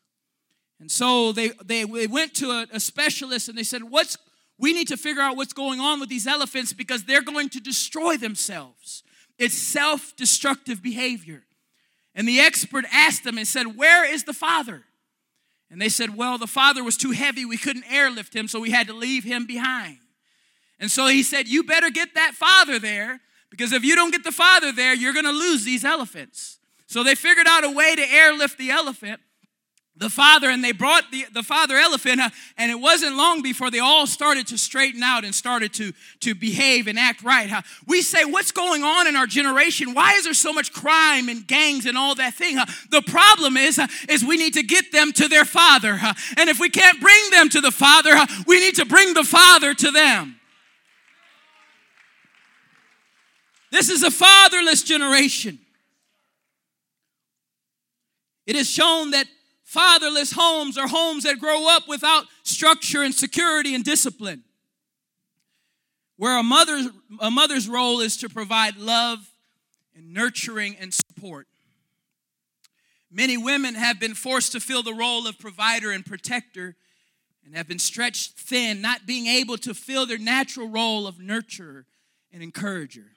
[0.80, 4.18] And so they, they, they went to a, a specialist and they said, What's
[4.58, 7.60] we need to figure out what's going on with these elephants because they're going to
[7.60, 9.04] destroy themselves.
[9.38, 11.44] It's self destructive behavior.
[12.16, 14.84] And the expert asked them and said, Where is the father?
[15.70, 17.46] And they said, Well, the father was too heavy.
[17.46, 20.00] We couldn't airlift him, so we had to leave him behind.
[20.80, 24.24] And so he said, You better get that father there because if you don't get
[24.24, 26.60] the father there, you're going to lose these elephants.
[26.88, 29.20] So they figured out a way to airlift the elephant
[29.96, 33.70] the father and they brought the, the father elephant uh, and it wasn't long before
[33.70, 37.62] they all started to straighten out and started to, to behave and act right huh?
[37.86, 41.46] we say what's going on in our generation why is there so much crime and
[41.46, 42.66] gangs and all that thing huh?
[42.90, 46.14] the problem is uh, is we need to get them to their father huh?
[46.38, 48.12] and if we can't bring them to the father
[48.48, 50.40] we need to bring the father to them
[53.72, 55.60] this is a fatherless generation
[58.48, 59.28] it is shown that
[59.74, 64.44] Fatherless homes are homes that grow up without structure and security and discipline.
[66.16, 69.28] Where a mother's, a mother's role is to provide love
[69.96, 71.48] and nurturing and support.
[73.10, 76.76] Many women have been forced to fill the role of provider and protector
[77.44, 81.86] and have been stretched thin, not being able to fill their natural role of nurturer
[82.32, 83.08] and encourager.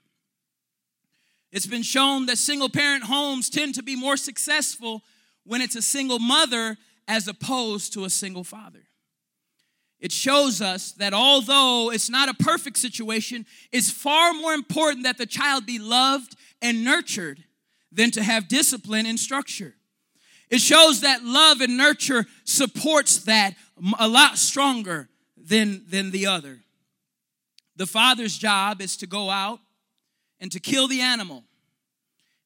[1.53, 5.03] It's been shown that single parent homes tend to be more successful
[5.47, 6.77] when it's a single mother
[7.09, 8.83] as opposed to a single father.
[9.99, 15.17] It shows us that although it's not a perfect situation, it's far more important that
[15.17, 17.45] the child be loved and nurtured
[17.91, 19.75] than to have discipline and structure.
[20.51, 23.55] It shows that love and nurture supports that
[23.99, 26.59] a lot stronger than, than the other.
[27.77, 29.61] The father's job is to go out
[30.41, 31.45] and to kill the animal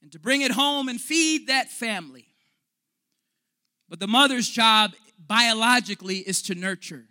[0.02, 2.29] and to bring it home and feed that family.
[3.90, 7.04] But the mother's job biologically is to nurture.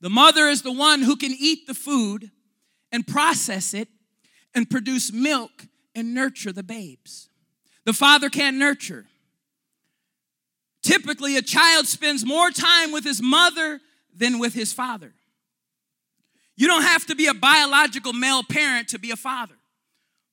[0.00, 2.30] The mother is the one who can eat the food
[2.90, 3.88] and process it
[4.52, 7.30] and produce milk and nurture the babes.
[7.84, 9.06] The father can't nurture.
[10.82, 13.80] Typically, a child spends more time with his mother
[14.14, 15.14] than with his father.
[16.56, 19.54] You don't have to be a biological male parent to be a father.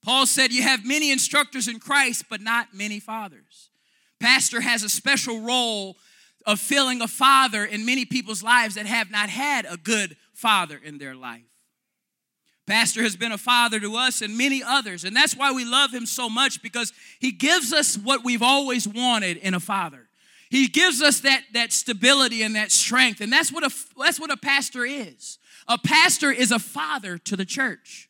[0.03, 3.68] Paul said, You have many instructors in Christ, but not many fathers.
[4.20, 5.97] Pastor has a special role
[6.45, 10.80] of filling a father in many people's lives that have not had a good father
[10.84, 11.43] in their life.
[12.65, 15.91] Pastor has been a father to us and many others, and that's why we love
[15.91, 20.07] him so much because he gives us what we've always wanted in a father.
[20.49, 23.22] He gives us that, that stability and that strength.
[23.22, 25.38] And that's what, a, that's what a pastor is.
[25.67, 28.09] A pastor is a father to the church.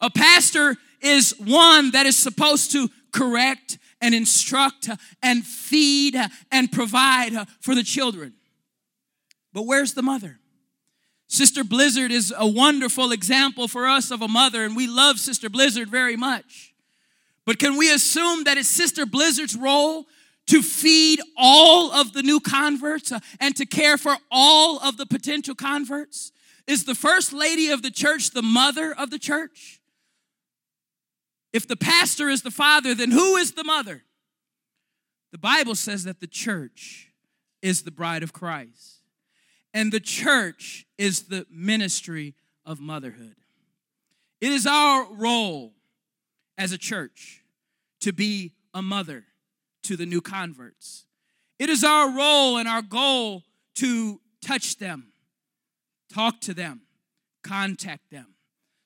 [0.00, 4.88] A pastor is one that is supposed to correct and instruct
[5.22, 6.16] and feed
[6.50, 8.34] and provide for the children.
[9.52, 10.40] But where's the mother?
[11.28, 15.48] Sister Blizzard is a wonderful example for us of a mother, and we love Sister
[15.48, 16.74] Blizzard very much.
[17.44, 20.06] But can we assume that it's Sister Blizzard's role
[20.46, 25.06] to feed all of the new converts uh, and to care for all of the
[25.06, 26.32] potential converts?
[26.66, 29.80] Is the first lady of the church the mother of the church?
[31.54, 34.02] If the pastor is the father, then who is the mother?
[35.30, 37.12] The Bible says that the church
[37.62, 39.04] is the bride of Christ,
[39.72, 42.34] and the church is the ministry
[42.66, 43.36] of motherhood.
[44.40, 45.74] It is our role
[46.58, 47.44] as a church
[48.00, 49.22] to be a mother
[49.84, 51.06] to the new converts.
[51.60, 53.44] It is our role and our goal
[53.76, 55.12] to touch them,
[56.12, 56.82] talk to them,
[57.44, 58.34] contact them,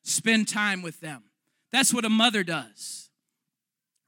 [0.04, 1.24] spend time with them.
[1.72, 3.10] That's what a mother does.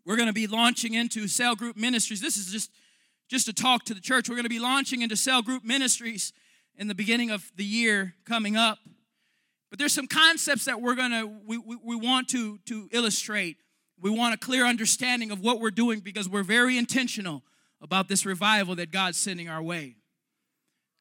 [0.04, 2.20] We're going to be launching into cell group ministries.
[2.20, 2.70] This is just
[3.28, 4.28] just a talk to the church.
[4.28, 6.32] We're going to be launching into cell group ministries
[6.76, 8.78] in the beginning of the year coming up.
[9.68, 13.58] But there's some concepts that we're going to we, we, we want to to illustrate
[14.00, 17.42] we want a clear understanding of what we're doing because we're very intentional
[17.82, 19.96] about this revival that God's sending our way.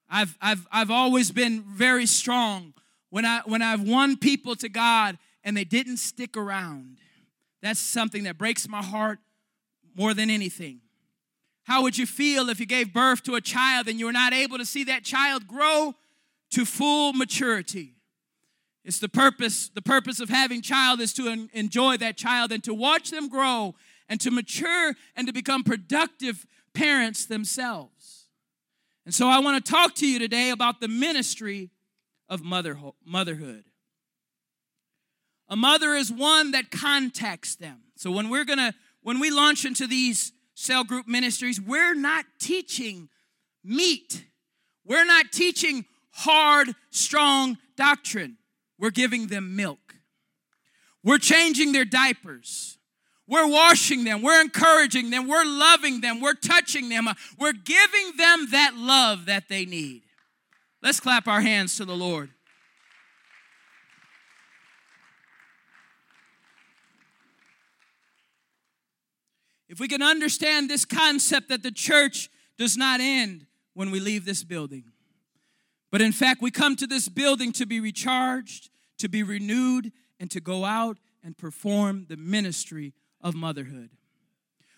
[0.09, 2.73] I've, I've, I've always been very strong
[3.09, 5.17] when, I, when I've won people to God
[5.49, 6.99] and they didn't stick around.
[7.63, 9.17] That's something that breaks my heart
[9.95, 10.81] more than anything.
[11.63, 14.31] How would you feel if you gave birth to a child and you were not
[14.31, 15.95] able to see that child grow
[16.51, 17.95] to full maturity?
[18.85, 22.73] It's the purpose, the purpose of having child is to enjoy that child and to
[22.75, 23.73] watch them grow
[24.07, 26.45] and to mature and to become productive
[26.75, 28.27] parents themselves.
[29.03, 31.71] And so I want to talk to you today about the ministry
[32.29, 33.63] of motherhood.
[35.49, 37.81] A mother is one that contacts them.
[37.95, 42.25] So when we're going to when we launch into these cell group ministries, we're not
[42.39, 43.09] teaching
[43.63, 44.25] meat.
[44.85, 48.37] We're not teaching hard, strong doctrine.
[48.77, 49.95] We're giving them milk.
[51.03, 52.77] We're changing their diapers.
[53.27, 54.21] We're washing them.
[54.21, 55.27] We're encouraging them.
[55.27, 56.19] We're loving them.
[56.19, 57.07] We're touching them.
[57.37, 60.03] We're giving them that love that they need.
[60.81, 62.31] Let's clap our hands to the Lord.
[69.69, 73.45] If we can understand this concept that the church does not end
[73.75, 74.83] when we leave this building,
[75.91, 80.29] but in fact, we come to this building to be recharged, to be renewed, and
[80.31, 83.89] to go out and perform the ministry of motherhood.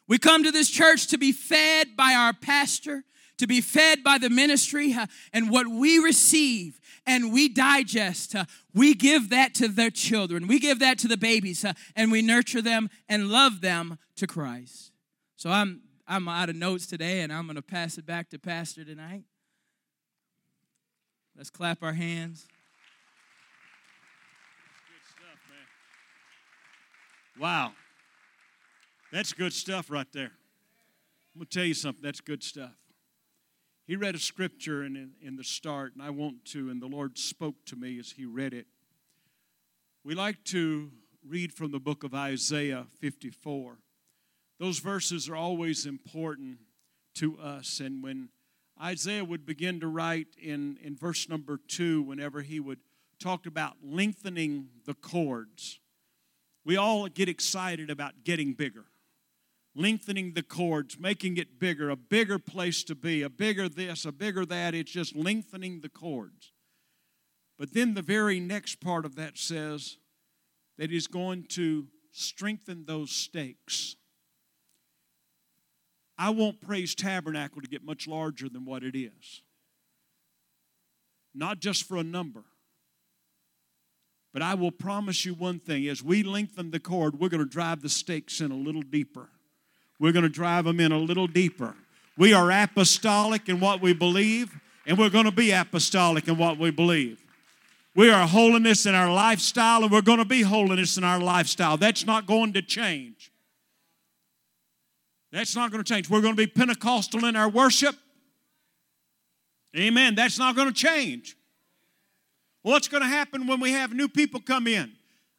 [0.07, 3.05] We come to this church to be fed by our pastor,
[3.37, 4.95] to be fed by the ministry,
[5.33, 8.35] and what we receive and we digest,
[8.73, 10.47] we give that to their children.
[10.47, 11.65] We give that to the babies,
[11.95, 14.91] and we nurture them and love them to Christ.
[15.35, 18.39] So I'm I'm out of notes today, and I'm going to pass it back to
[18.39, 19.23] Pastor tonight.
[21.37, 22.45] Let's clap our hands.
[24.87, 27.41] Good stuff, man.
[27.41, 27.71] Wow.
[29.11, 30.31] That's good stuff right there.
[31.33, 32.03] I'm going to tell you something.
[32.03, 32.73] That's good stuff.
[33.91, 36.87] He read a scripture in, in, in the start, and I want to, and the
[36.87, 38.65] Lord spoke to me as he read it.
[40.05, 40.91] We like to
[41.27, 43.79] read from the book of Isaiah 54.
[44.61, 46.59] Those verses are always important
[47.15, 48.29] to us, and when
[48.81, 52.79] Isaiah would begin to write in, in verse number two whenever he would
[53.19, 55.81] talk about lengthening the cords.
[56.63, 58.85] We all get excited about getting bigger,
[59.75, 64.11] lengthening the cords, making it bigger, a bigger place to be, a bigger this, a
[64.11, 64.75] bigger that.
[64.75, 66.51] It's just lengthening the cords.
[67.57, 69.97] But then the very next part of that says
[70.77, 73.95] that he's going to strengthen those stakes.
[76.17, 79.41] I want Praise Tabernacle to get much larger than what it is.
[81.33, 82.43] Not just for a number.
[84.33, 87.49] But I will promise you one thing as we lengthen the cord, we're going to
[87.49, 89.29] drive the stakes in a little deeper.
[90.01, 91.75] We're going to drive them in a little deeper.
[92.17, 96.57] We are apostolic in what we believe, and we're going to be apostolic in what
[96.57, 97.23] we believe.
[97.95, 101.77] We are holiness in our lifestyle, and we're going to be holiness in our lifestyle.
[101.77, 103.31] That's not going to change.
[105.31, 106.09] That's not going to change.
[106.09, 107.95] We're going to be Pentecostal in our worship.
[109.77, 110.15] Amen.
[110.15, 111.37] That's not going to change.
[112.63, 114.93] What's going to happen when we have new people come in?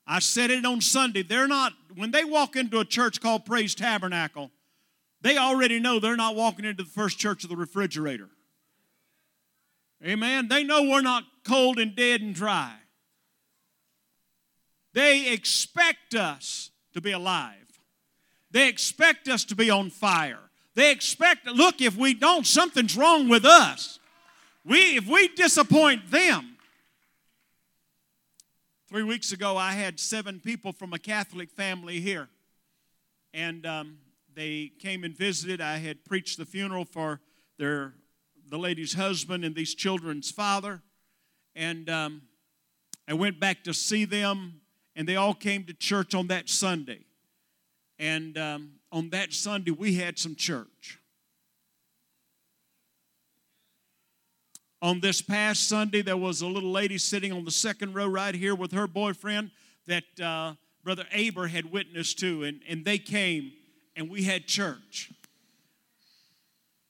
[0.06, 1.22] I said it on Sunday.
[1.22, 4.50] They're not, when they walk into a church called Praise Tabernacle,
[5.20, 8.28] they already know they're not walking into the first church of the refrigerator.
[10.04, 10.48] Amen.
[10.48, 12.74] They know we're not cold and dead and dry.
[14.94, 17.56] They expect us to be alive.
[18.50, 20.40] They expect us to be on fire.
[20.74, 23.98] They expect, look, if we don't, something's wrong with us.
[24.64, 26.51] We, if we disappoint them.
[28.92, 32.28] Three weeks ago, I had seven people from a Catholic family here.
[33.32, 33.96] And um,
[34.34, 35.62] they came and visited.
[35.62, 37.18] I had preached the funeral for
[37.56, 37.94] their
[38.50, 40.82] the lady's husband and these children's father.
[41.56, 42.20] And um,
[43.08, 44.60] I went back to see them,
[44.94, 47.06] and they all came to church on that Sunday.
[47.98, 50.98] And um, on that Sunday, we had some church.
[54.82, 58.34] On this past Sunday, there was a little lady sitting on the second row right
[58.34, 59.52] here with her boyfriend
[59.86, 63.52] that uh, Brother Aber had witnessed to, and, and they came
[63.94, 65.12] and we had church.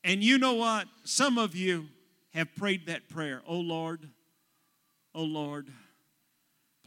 [0.02, 0.88] And you know what?
[1.04, 1.84] Some of you
[2.32, 3.42] have prayed that prayer.
[3.46, 4.08] Oh Lord,
[5.14, 5.68] oh Lord,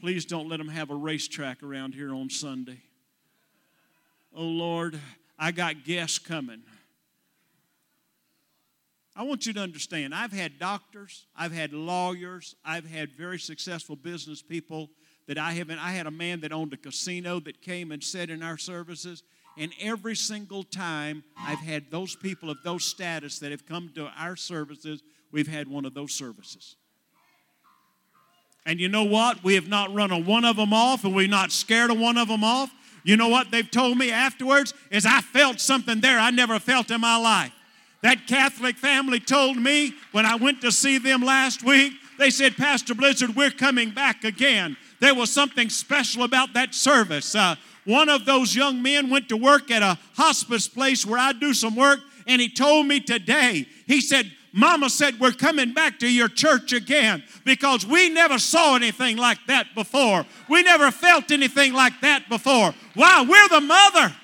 [0.01, 2.81] please don't let them have a racetrack around here on Sunday.
[4.35, 4.99] Oh Lord,
[5.37, 6.63] I got guests coming.
[9.15, 13.95] I want you to understand, I've had doctors, I've had lawyers, I've had very successful
[13.95, 14.89] business people
[15.27, 15.79] that I haven't.
[15.79, 19.23] I had a man that owned a casino that came and said in our services,
[19.57, 24.11] and every single time I've had those people of those status that have come to
[24.17, 25.01] our services,
[25.31, 26.75] we've had one of those services.
[28.65, 29.43] And you know what?
[29.43, 32.17] We have not run a one of them off, and we're not scared of one
[32.17, 32.69] of them off.
[33.03, 34.73] You know what they've told me afterwards?
[34.91, 37.53] Is I felt something there I never felt in my life.
[38.05, 42.55] That Catholic family told me when I went to see them last week, they said,
[42.55, 44.77] Pastor Blizzard, we're coming back again.
[44.99, 47.33] There was something special about that service.
[47.33, 51.33] Uh, one of those young men went to work at a hospice place where I
[51.33, 55.97] do some work, and he told me today, he said, Mama said, We're coming back
[56.01, 60.27] to your church again because we never saw anything like that before.
[60.47, 62.75] We never felt anything like that before.
[62.95, 64.15] Wow, we're the mother.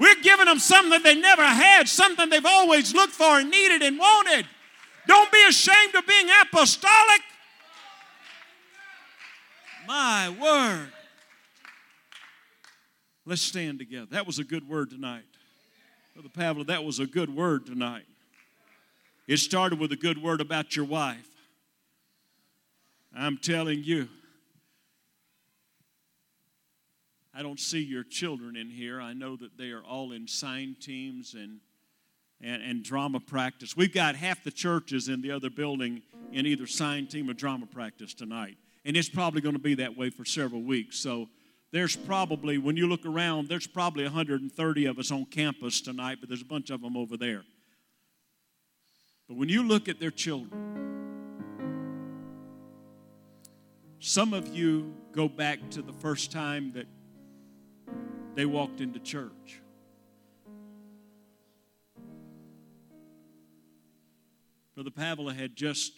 [0.00, 3.82] We're giving them something that they never had, something they've always looked for and needed
[3.82, 4.46] and wanted.
[5.06, 7.20] Don't be ashamed of being apostolic.
[9.86, 10.90] My word.
[13.26, 14.06] Let's stand together.
[14.10, 15.24] That was a good word tonight.
[16.14, 18.06] Brother Pavla, that was a good word tonight.
[19.28, 21.28] It started with a good word about your wife.
[23.14, 24.08] I'm telling you,
[27.40, 29.00] I don't see your children in here.
[29.00, 31.60] I know that they are all in sign teams and,
[32.42, 33.74] and, and drama practice.
[33.74, 37.64] We've got half the churches in the other building in either sign team or drama
[37.64, 38.58] practice tonight.
[38.84, 40.98] And it's probably going to be that way for several weeks.
[40.98, 41.30] So
[41.72, 46.28] there's probably, when you look around, there's probably 130 of us on campus tonight, but
[46.28, 47.44] there's a bunch of them over there.
[49.28, 50.50] But when you look at their children,
[53.98, 56.84] some of you go back to the first time that
[58.34, 59.60] they walked into church.
[64.74, 65.92] Brother Pavla had just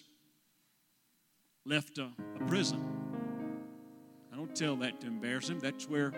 [1.64, 2.08] left a,
[2.40, 2.84] a prison.
[4.32, 5.60] I don't tell that to embarrass him.
[5.60, 6.12] That's where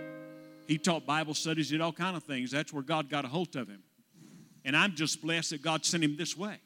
[0.67, 2.51] he taught Bible studies, did all kind of things.
[2.51, 3.83] That's where God got a hold of him.
[4.65, 6.59] And I'm just blessed that God sent him this way.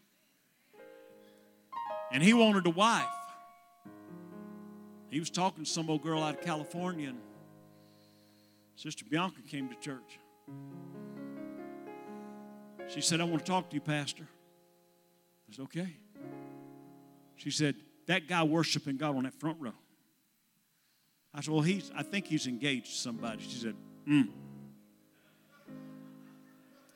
[2.12, 3.06] And he wanted a wife.
[5.10, 7.18] He was talking to some old girl out of California, and
[8.78, 10.20] Sister Bianca came to church.
[12.86, 14.22] She said, I want to talk to you, Pastor.
[15.50, 15.96] I said, okay.
[17.34, 17.74] She said,
[18.06, 19.72] that guy worshiping God on that front row.
[21.34, 23.42] I said, Well, he's, I think he's engaged to somebody.
[23.42, 23.74] She said,
[24.06, 24.22] Hmm.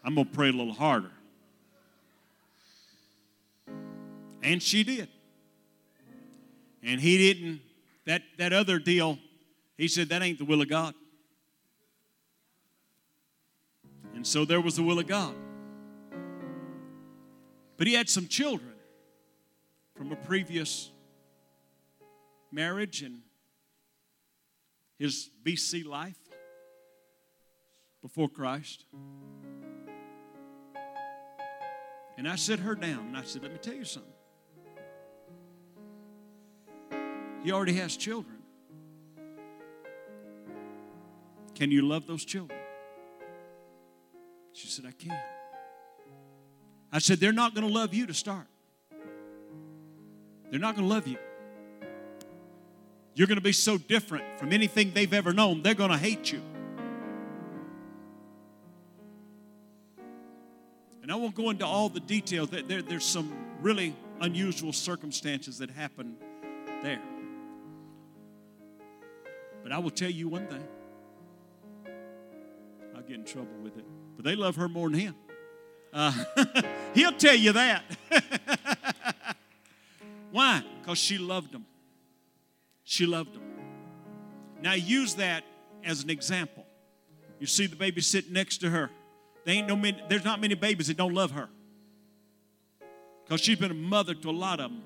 [0.04, 1.10] I'm going to pray a little harder.
[4.40, 5.08] And she did.
[6.82, 7.60] And he didn't,
[8.06, 9.18] that, that other deal,
[9.76, 10.94] he said, That ain't the will of God.
[14.22, 15.34] And so there was the will of God.
[17.76, 18.74] But he had some children
[19.96, 20.92] from a previous
[22.52, 23.22] marriage and
[24.96, 26.14] his BC life
[28.00, 28.84] before Christ.
[32.16, 34.12] And I set her down and I said, Let me tell you something.
[37.42, 38.38] He already has children.
[41.56, 42.61] Can you love those children?
[44.52, 45.18] She said, I can't.
[46.92, 48.46] I said, They're not going to love you to start.
[50.50, 51.16] They're not going to love you.
[53.14, 56.32] You're going to be so different from anything they've ever known, they're going to hate
[56.32, 56.42] you.
[61.02, 62.50] And I won't go into all the details.
[62.50, 66.16] There, there, there's some really unusual circumstances that happen
[66.82, 67.02] there.
[69.62, 70.64] But I will tell you one thing.
[72.94, 73.84] I'll get in trouble with it.
[74.16, 75.14] But they love her more than him.
[75.92, 76.12] Uh,
[76.94, 77.84] he'll tell you that.
[80.30, 80.62] Why?
[80.80, 81.66] Because she loved him.
[82.84, 83.42] She loved him.
[84.60, 85.44] Now use that
[85.84, 86.66] as an example.
[87.38, 88.90] You see the baby sitting next to her.
[89.44, 91.48] There ain't no many, there's not many babies that don't love her.
[93.24, 94.82] Because she's been a mother to a lot of them.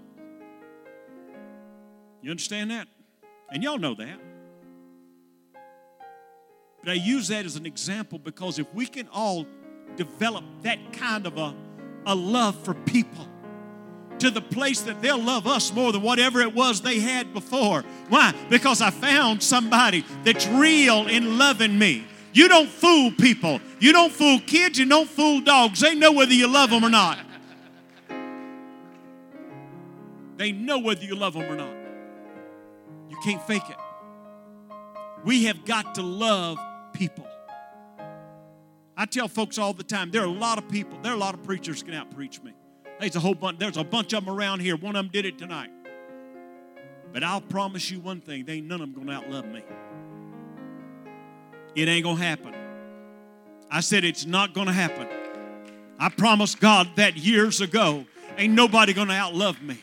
[2.22, 2.88] You understand that?
[3.50, 4.18] And y'all know that.
[6.86, 9.44] But I use that as an example because if we can all
[9.96, 11.52] develop that kind of a,
[12.06, 13.26] a love for people
[14.20, 17.82] to the place that they'll love us more than whatever it was they had before.
[18.08, 18.32] Why?
[18.48, 22.06] Because I found somebody that's real in loving me.
[22.32, 23.58] You don't fool people.
[23.80, 24.78] You don't fool kids.
[24.78, 25.80] You don't fool dogs.
[25.80, 27.18] They know whether you love them or not.
[30.36, 31.74] They know whether you love them or not.
[33.10, 33.76] You can't fake it.
[35.24, 36.60] We have got to love
[36.96, 37.26] people.
[38.96, 41.18] I tell folks all the time there are a lot of people, there are a
[41.18, 42.52] lot of preachers can out preach me.
[42.98, 44.76] There's a whole bunch, there's a bunch of them around here.
[44.76, 45.70] One of them did it tonight.
[47.12, 49.62] But I'll promise you one thing, they ain't none of them gonna outlove me.
[51.74, 52.54] It ain't gonna happen.
[53.70, 55.06] I said it's not gonna happen.
[55.98, 58.06] I promised God that years ago.
[58.38, 59.78] Ain't nobody gonna outlove me.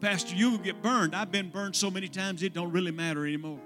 [0.00, 1.14] Pastor, you will get burned.
[1.14, 3.60] I've been burned so many times it don't really matter anymore.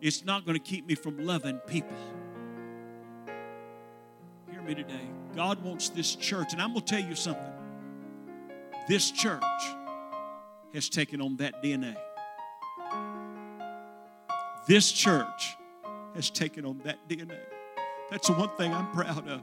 [0.00, 1.96] It's not going to keep me from loving people.
[4.50, 5.08] Hear me today.
[5.36, 7.52] God wants this church, and I'm going to tell you something.
[8.88, 9.42] This church
[10.72, 11.96] has taken on that DNA.
[14.66, 15.56] This church
[16.14, 17.38] has taken on that DNA.
[18.10, 19.42] That's the one thing I'm proud of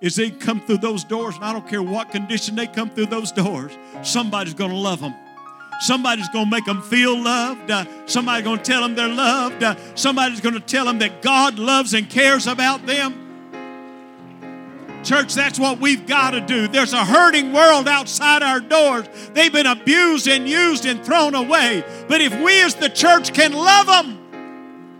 [0.00, 3.06] is they come through those doors, and I don't care what condition they come through
[3.06, 5.12] those doors, somebody's going to love them.
[5.80, 7.70] Somebody's going to make them feel loved.
[7.70, 9.62] Uh, somebody's going to tell them they're loved.
[9.62, 13.26] Uh, somebody's going to tell them that God loves and cares about them.
[15.04, 16.66] Church, that's what we've got to do.
[16.66, 19.06] There's a hurting world outside our doors.
[19.32, 21.84] They've been abused and used and thrown away.
[22.08, 24.18] But if we as the church can love them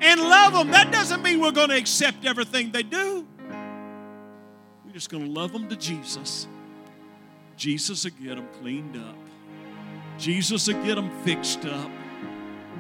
[0.00, 3.26] and love them, that doesn't mean we're going to accept everything they do.
[4.84, 6.46] We're just going to love them to Jesus.
[7.56, 9.27] Jesus will get them cleaned up.
[10.18, 11.90] Jesus will get them fixed up.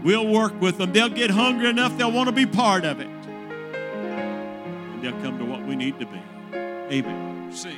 [0.02, 0.92] We'll work with them.
[0.92, 3.08] They'll get hungry enough, they'll want to be part of it.
[3.08, 6.20] And they'll come to what we need to be.
[6.54, 7.52] Amen.
[7.52, 7.76] Sing.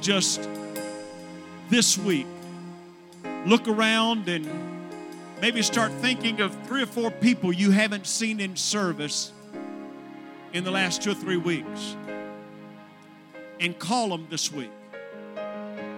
[0.00, 0.48] Just
[1.68, 2.26] this week
[3.46, 4.48] look around and
[5.40, 9.32] maybe start thinking of three or four people you haven't seen in service
[10.52, 11.96] in the last two or three weeks
[13.60, 14.70] and call them this week.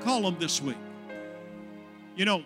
[0.02, 0.76] Call them this week.
[2.16, 2.42] You know,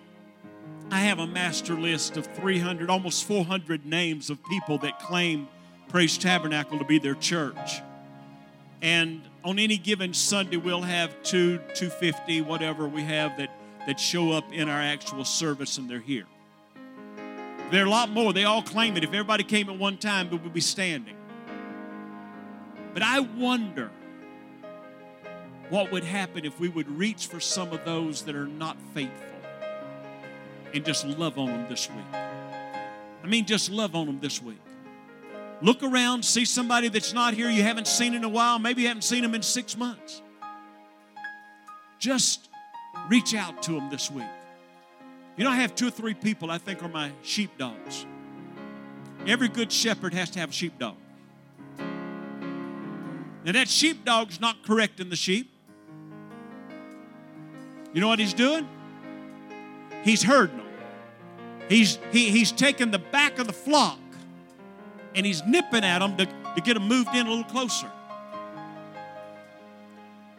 [0.91, 5.49] I have a master list of 300, almost 400 names of people that claim
[5.89, 7.81] Praise Tabernacle to be their church.
[8.83, 13.49] And on any given Sunday, we'll have two, 250, whatever we have that,
[13.87, 16.27] that show up in our actual service and they're here.
[17.71, 18.33] There are a lot more.
[18.33, 19.05] They all claim it.
[19.05, 21.17] If everybody came at one time, we would be standing.
[22.93, 23.93] But I wonder
[25.71, 29.39] what would happen if we would reach for some of those that are not faithful
[30.75, 32.15] and just love on them this week.
[32.15, 34.59] I mean, just love on them this week.
[35.63, 38.89] Look around, see somebody that's not here you haven't seen in a while, maybe you
[38.89, 40.23] haven't seen them in six months.
[41.99, 42.51] Just
[43.09, 44.27] reach out to them this week.
[45.37, 48.07] You know, I have two or three people I think are my sheepdogs.
[49.27, 50.97] Every good shepherd has to have a sheepdog.
[53.45, 55.51] Now, that sheepdog's not correcting the sheep.
[57.93, 58.69] You know what he's doing?
[60.05, 60.67] He's herding them.
[61.69, 63.99] He's, he, he's taking the back of the flock
[65.17, 67.91] and he's nipping at them to, to get them moved in a little closer.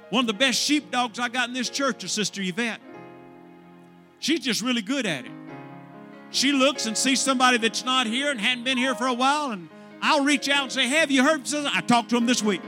[0.10, 2.80] One of the best sheepdogs I got in this church is Sister Yvette.
[4.20, 5.32] She's just really good at it.
[6.30, 9.52] She looks and sees somebody that's not here and hadn't been here for a while,
[9.52, 9.70] and
[10.02, 11.48] I'll reach out and say, Have you heard?
[11.48, 11.70] Sister?
[11.74, 12.62] I talked to him this week.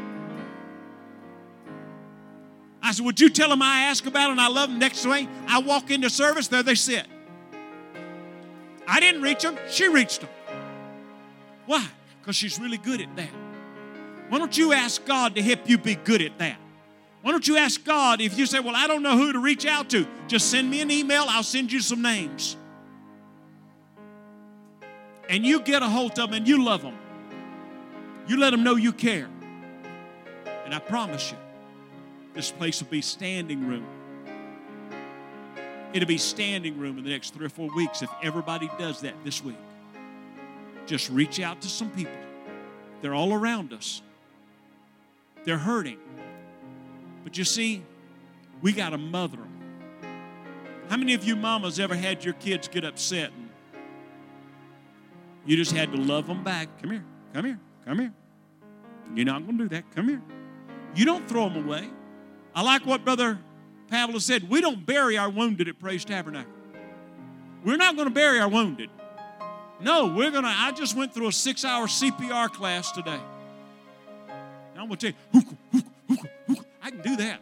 [2.81, 5.05] I said, Would you tell them I asked about it and I love them next
[5.05, 5.27] way?
[5.47, 7.05] I walk into service, there they sit.
[8.87, 10.29] I didn't reach them, she reached them.
[11.65, 11.85] Why?
[12.29, 13.31] Because she's really good at that.
[14.29, 16.57] Why don't you ask God to help you be good at that?
[17.23, 19.65] Why don't you ask God if you say, Well, I don't know who to reach
[19.65, 20.05] out to?
[20.27, 22.55] Just send me an email, I'll send you some names.
[25.27, 26.99] And you get a hold of them and you love them.
[28.27, 29.27] You let them know you care.
[30.65, 31.37] And I promise you,
[32.35, 33.87] this place will be standing room.
[35.93, 39.15] It'll be standing room in the next three or four weeks if everybody does that
[39.23, 39.57] this week.
[40.89, 42.17] Just reach out to some people.
[43.01, 44.01] They're all around us.
[45.43, 45.99] They're hurting.
[47.23, 47.83] But you see,
[48.63, 49.51] we got to mother them.
[50.89, 53.49] How many of you mamas ever had your kids get upset and
[55.45, 56.81] you just had to love them back?
[56.81, 58.13] Come here, come here, come here.
[59.13, 59.91] You're not going to do that.
[59.95, 60.23] Come here.
[60.95, 61.87] You don't throw them away.
[62.55, 63.37] I like what Brother
[63.91, 64.49] Pavla said.
[64.49, 66.51] We don't bury our wounded at Praise Tabernacle.
[67.63, 68.89] We're not going to bury our wounded.
[69.81, 70.49] No, we're going to.
[70.49, 73.19] I just went through a six hour CPR class today.
[74.71, 75.83] And I'm going to tell you.
[76.81, 77.41] I can do that.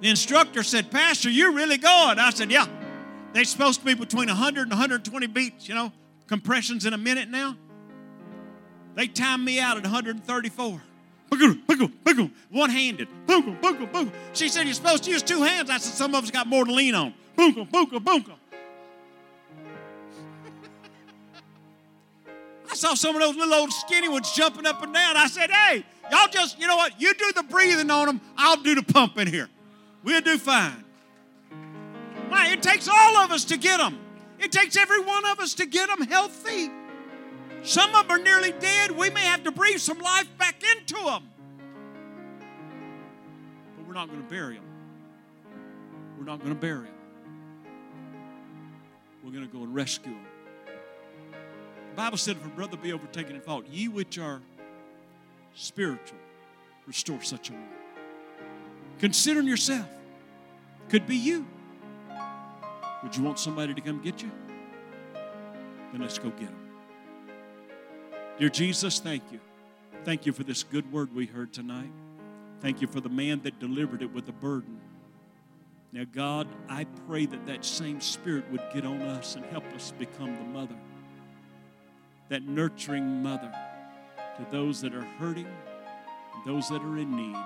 [0.00, 2.18] The instructor said, Pastor, you're really going.
[2.18, 2.66] I said, Yeah.
[3.32, 5.92] They're supposed to be between 100 and 120 beats, you know,
[6.26, 7.54] compressions in a minute now.
[8.94, 10.82] They timed me out at 134.
[12.50, 13.08] One handed.
[14.32, 15.68] She said, You're supposed to use two hands.
[15.68, 17.12] I said, Some of us got more to lean on.
[17.36, 18.24] Boom, boom, boom.
[22.76, 25.16] Saw some of those little old skinny ones jumping up and down.
[25.16, 27.00] I said, Hey, y'all just, you know what?
[27.00, 29.48] You do the breathing on them, I'll do the pumping here.
[30.04, 30.84] We'll do fine.
[32.28, 32.48] Why?
[32.48, 33.98] It takes all of us to get them.
[34.38, 36.70] It takes every one of us to get them healthy.
[37.62, 38.92] Some of them are nearly dead.
[38.92, 41.28] We may have to breathe some life back into them.
[43.76, 44.64] But we're not going to bury them.
[46.18, 46.94] We're not going to bury them.
[49.24, 50.25] We're going to go and rescue them.
[51.96, 54.40] Bible said, if a brother be overtaken in fault, ye which are
[55.54, 56.18] spiritual,
[56.86, 57.68] restore such a one.
[58.98, 59.86] Considering yourself.
[60.88, 61.46] Could be you.
[63.02, 64.30] Would you want somebody to come get you?
[65.92, 66.68] Then let's go get them.
[68.38, 69.40] Dear Jesus, thank you.
[70.04, 71.90] Thank you for this good word we heard tonight.
[72.60, 74.78] Thank you for the man that delivered it with a burden.
[75.92, 79.92] Now, God, I pray that that same spirit would get on us and help us
[79.98, 80.76] become the mother,
[82.28, 83.52] that nurturing mother
[84.36, 85.46] to those that are hurting
[86.46, 87.36] those that are in need.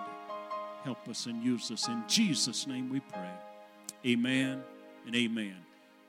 [0.85, 1.89] Help us and use us.
[1.89, 3.31] In Jesus' name we pray.
[4.07, 4.63] Amen
[5.07, 5.57] and amen.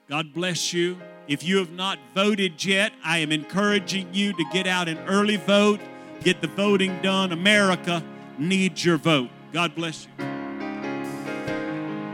[0.09, 0.97] God bless you.
[1.27, 5.37] If you have not voted yet, I am encouraging you to get out and early
[5.37, 5.79] vote,
[6.21, 7.31] get the voting done.
[7.31, 8.03] America
[8.37, 9.29] needs your vote.
[9.53, 10.30] God bless you.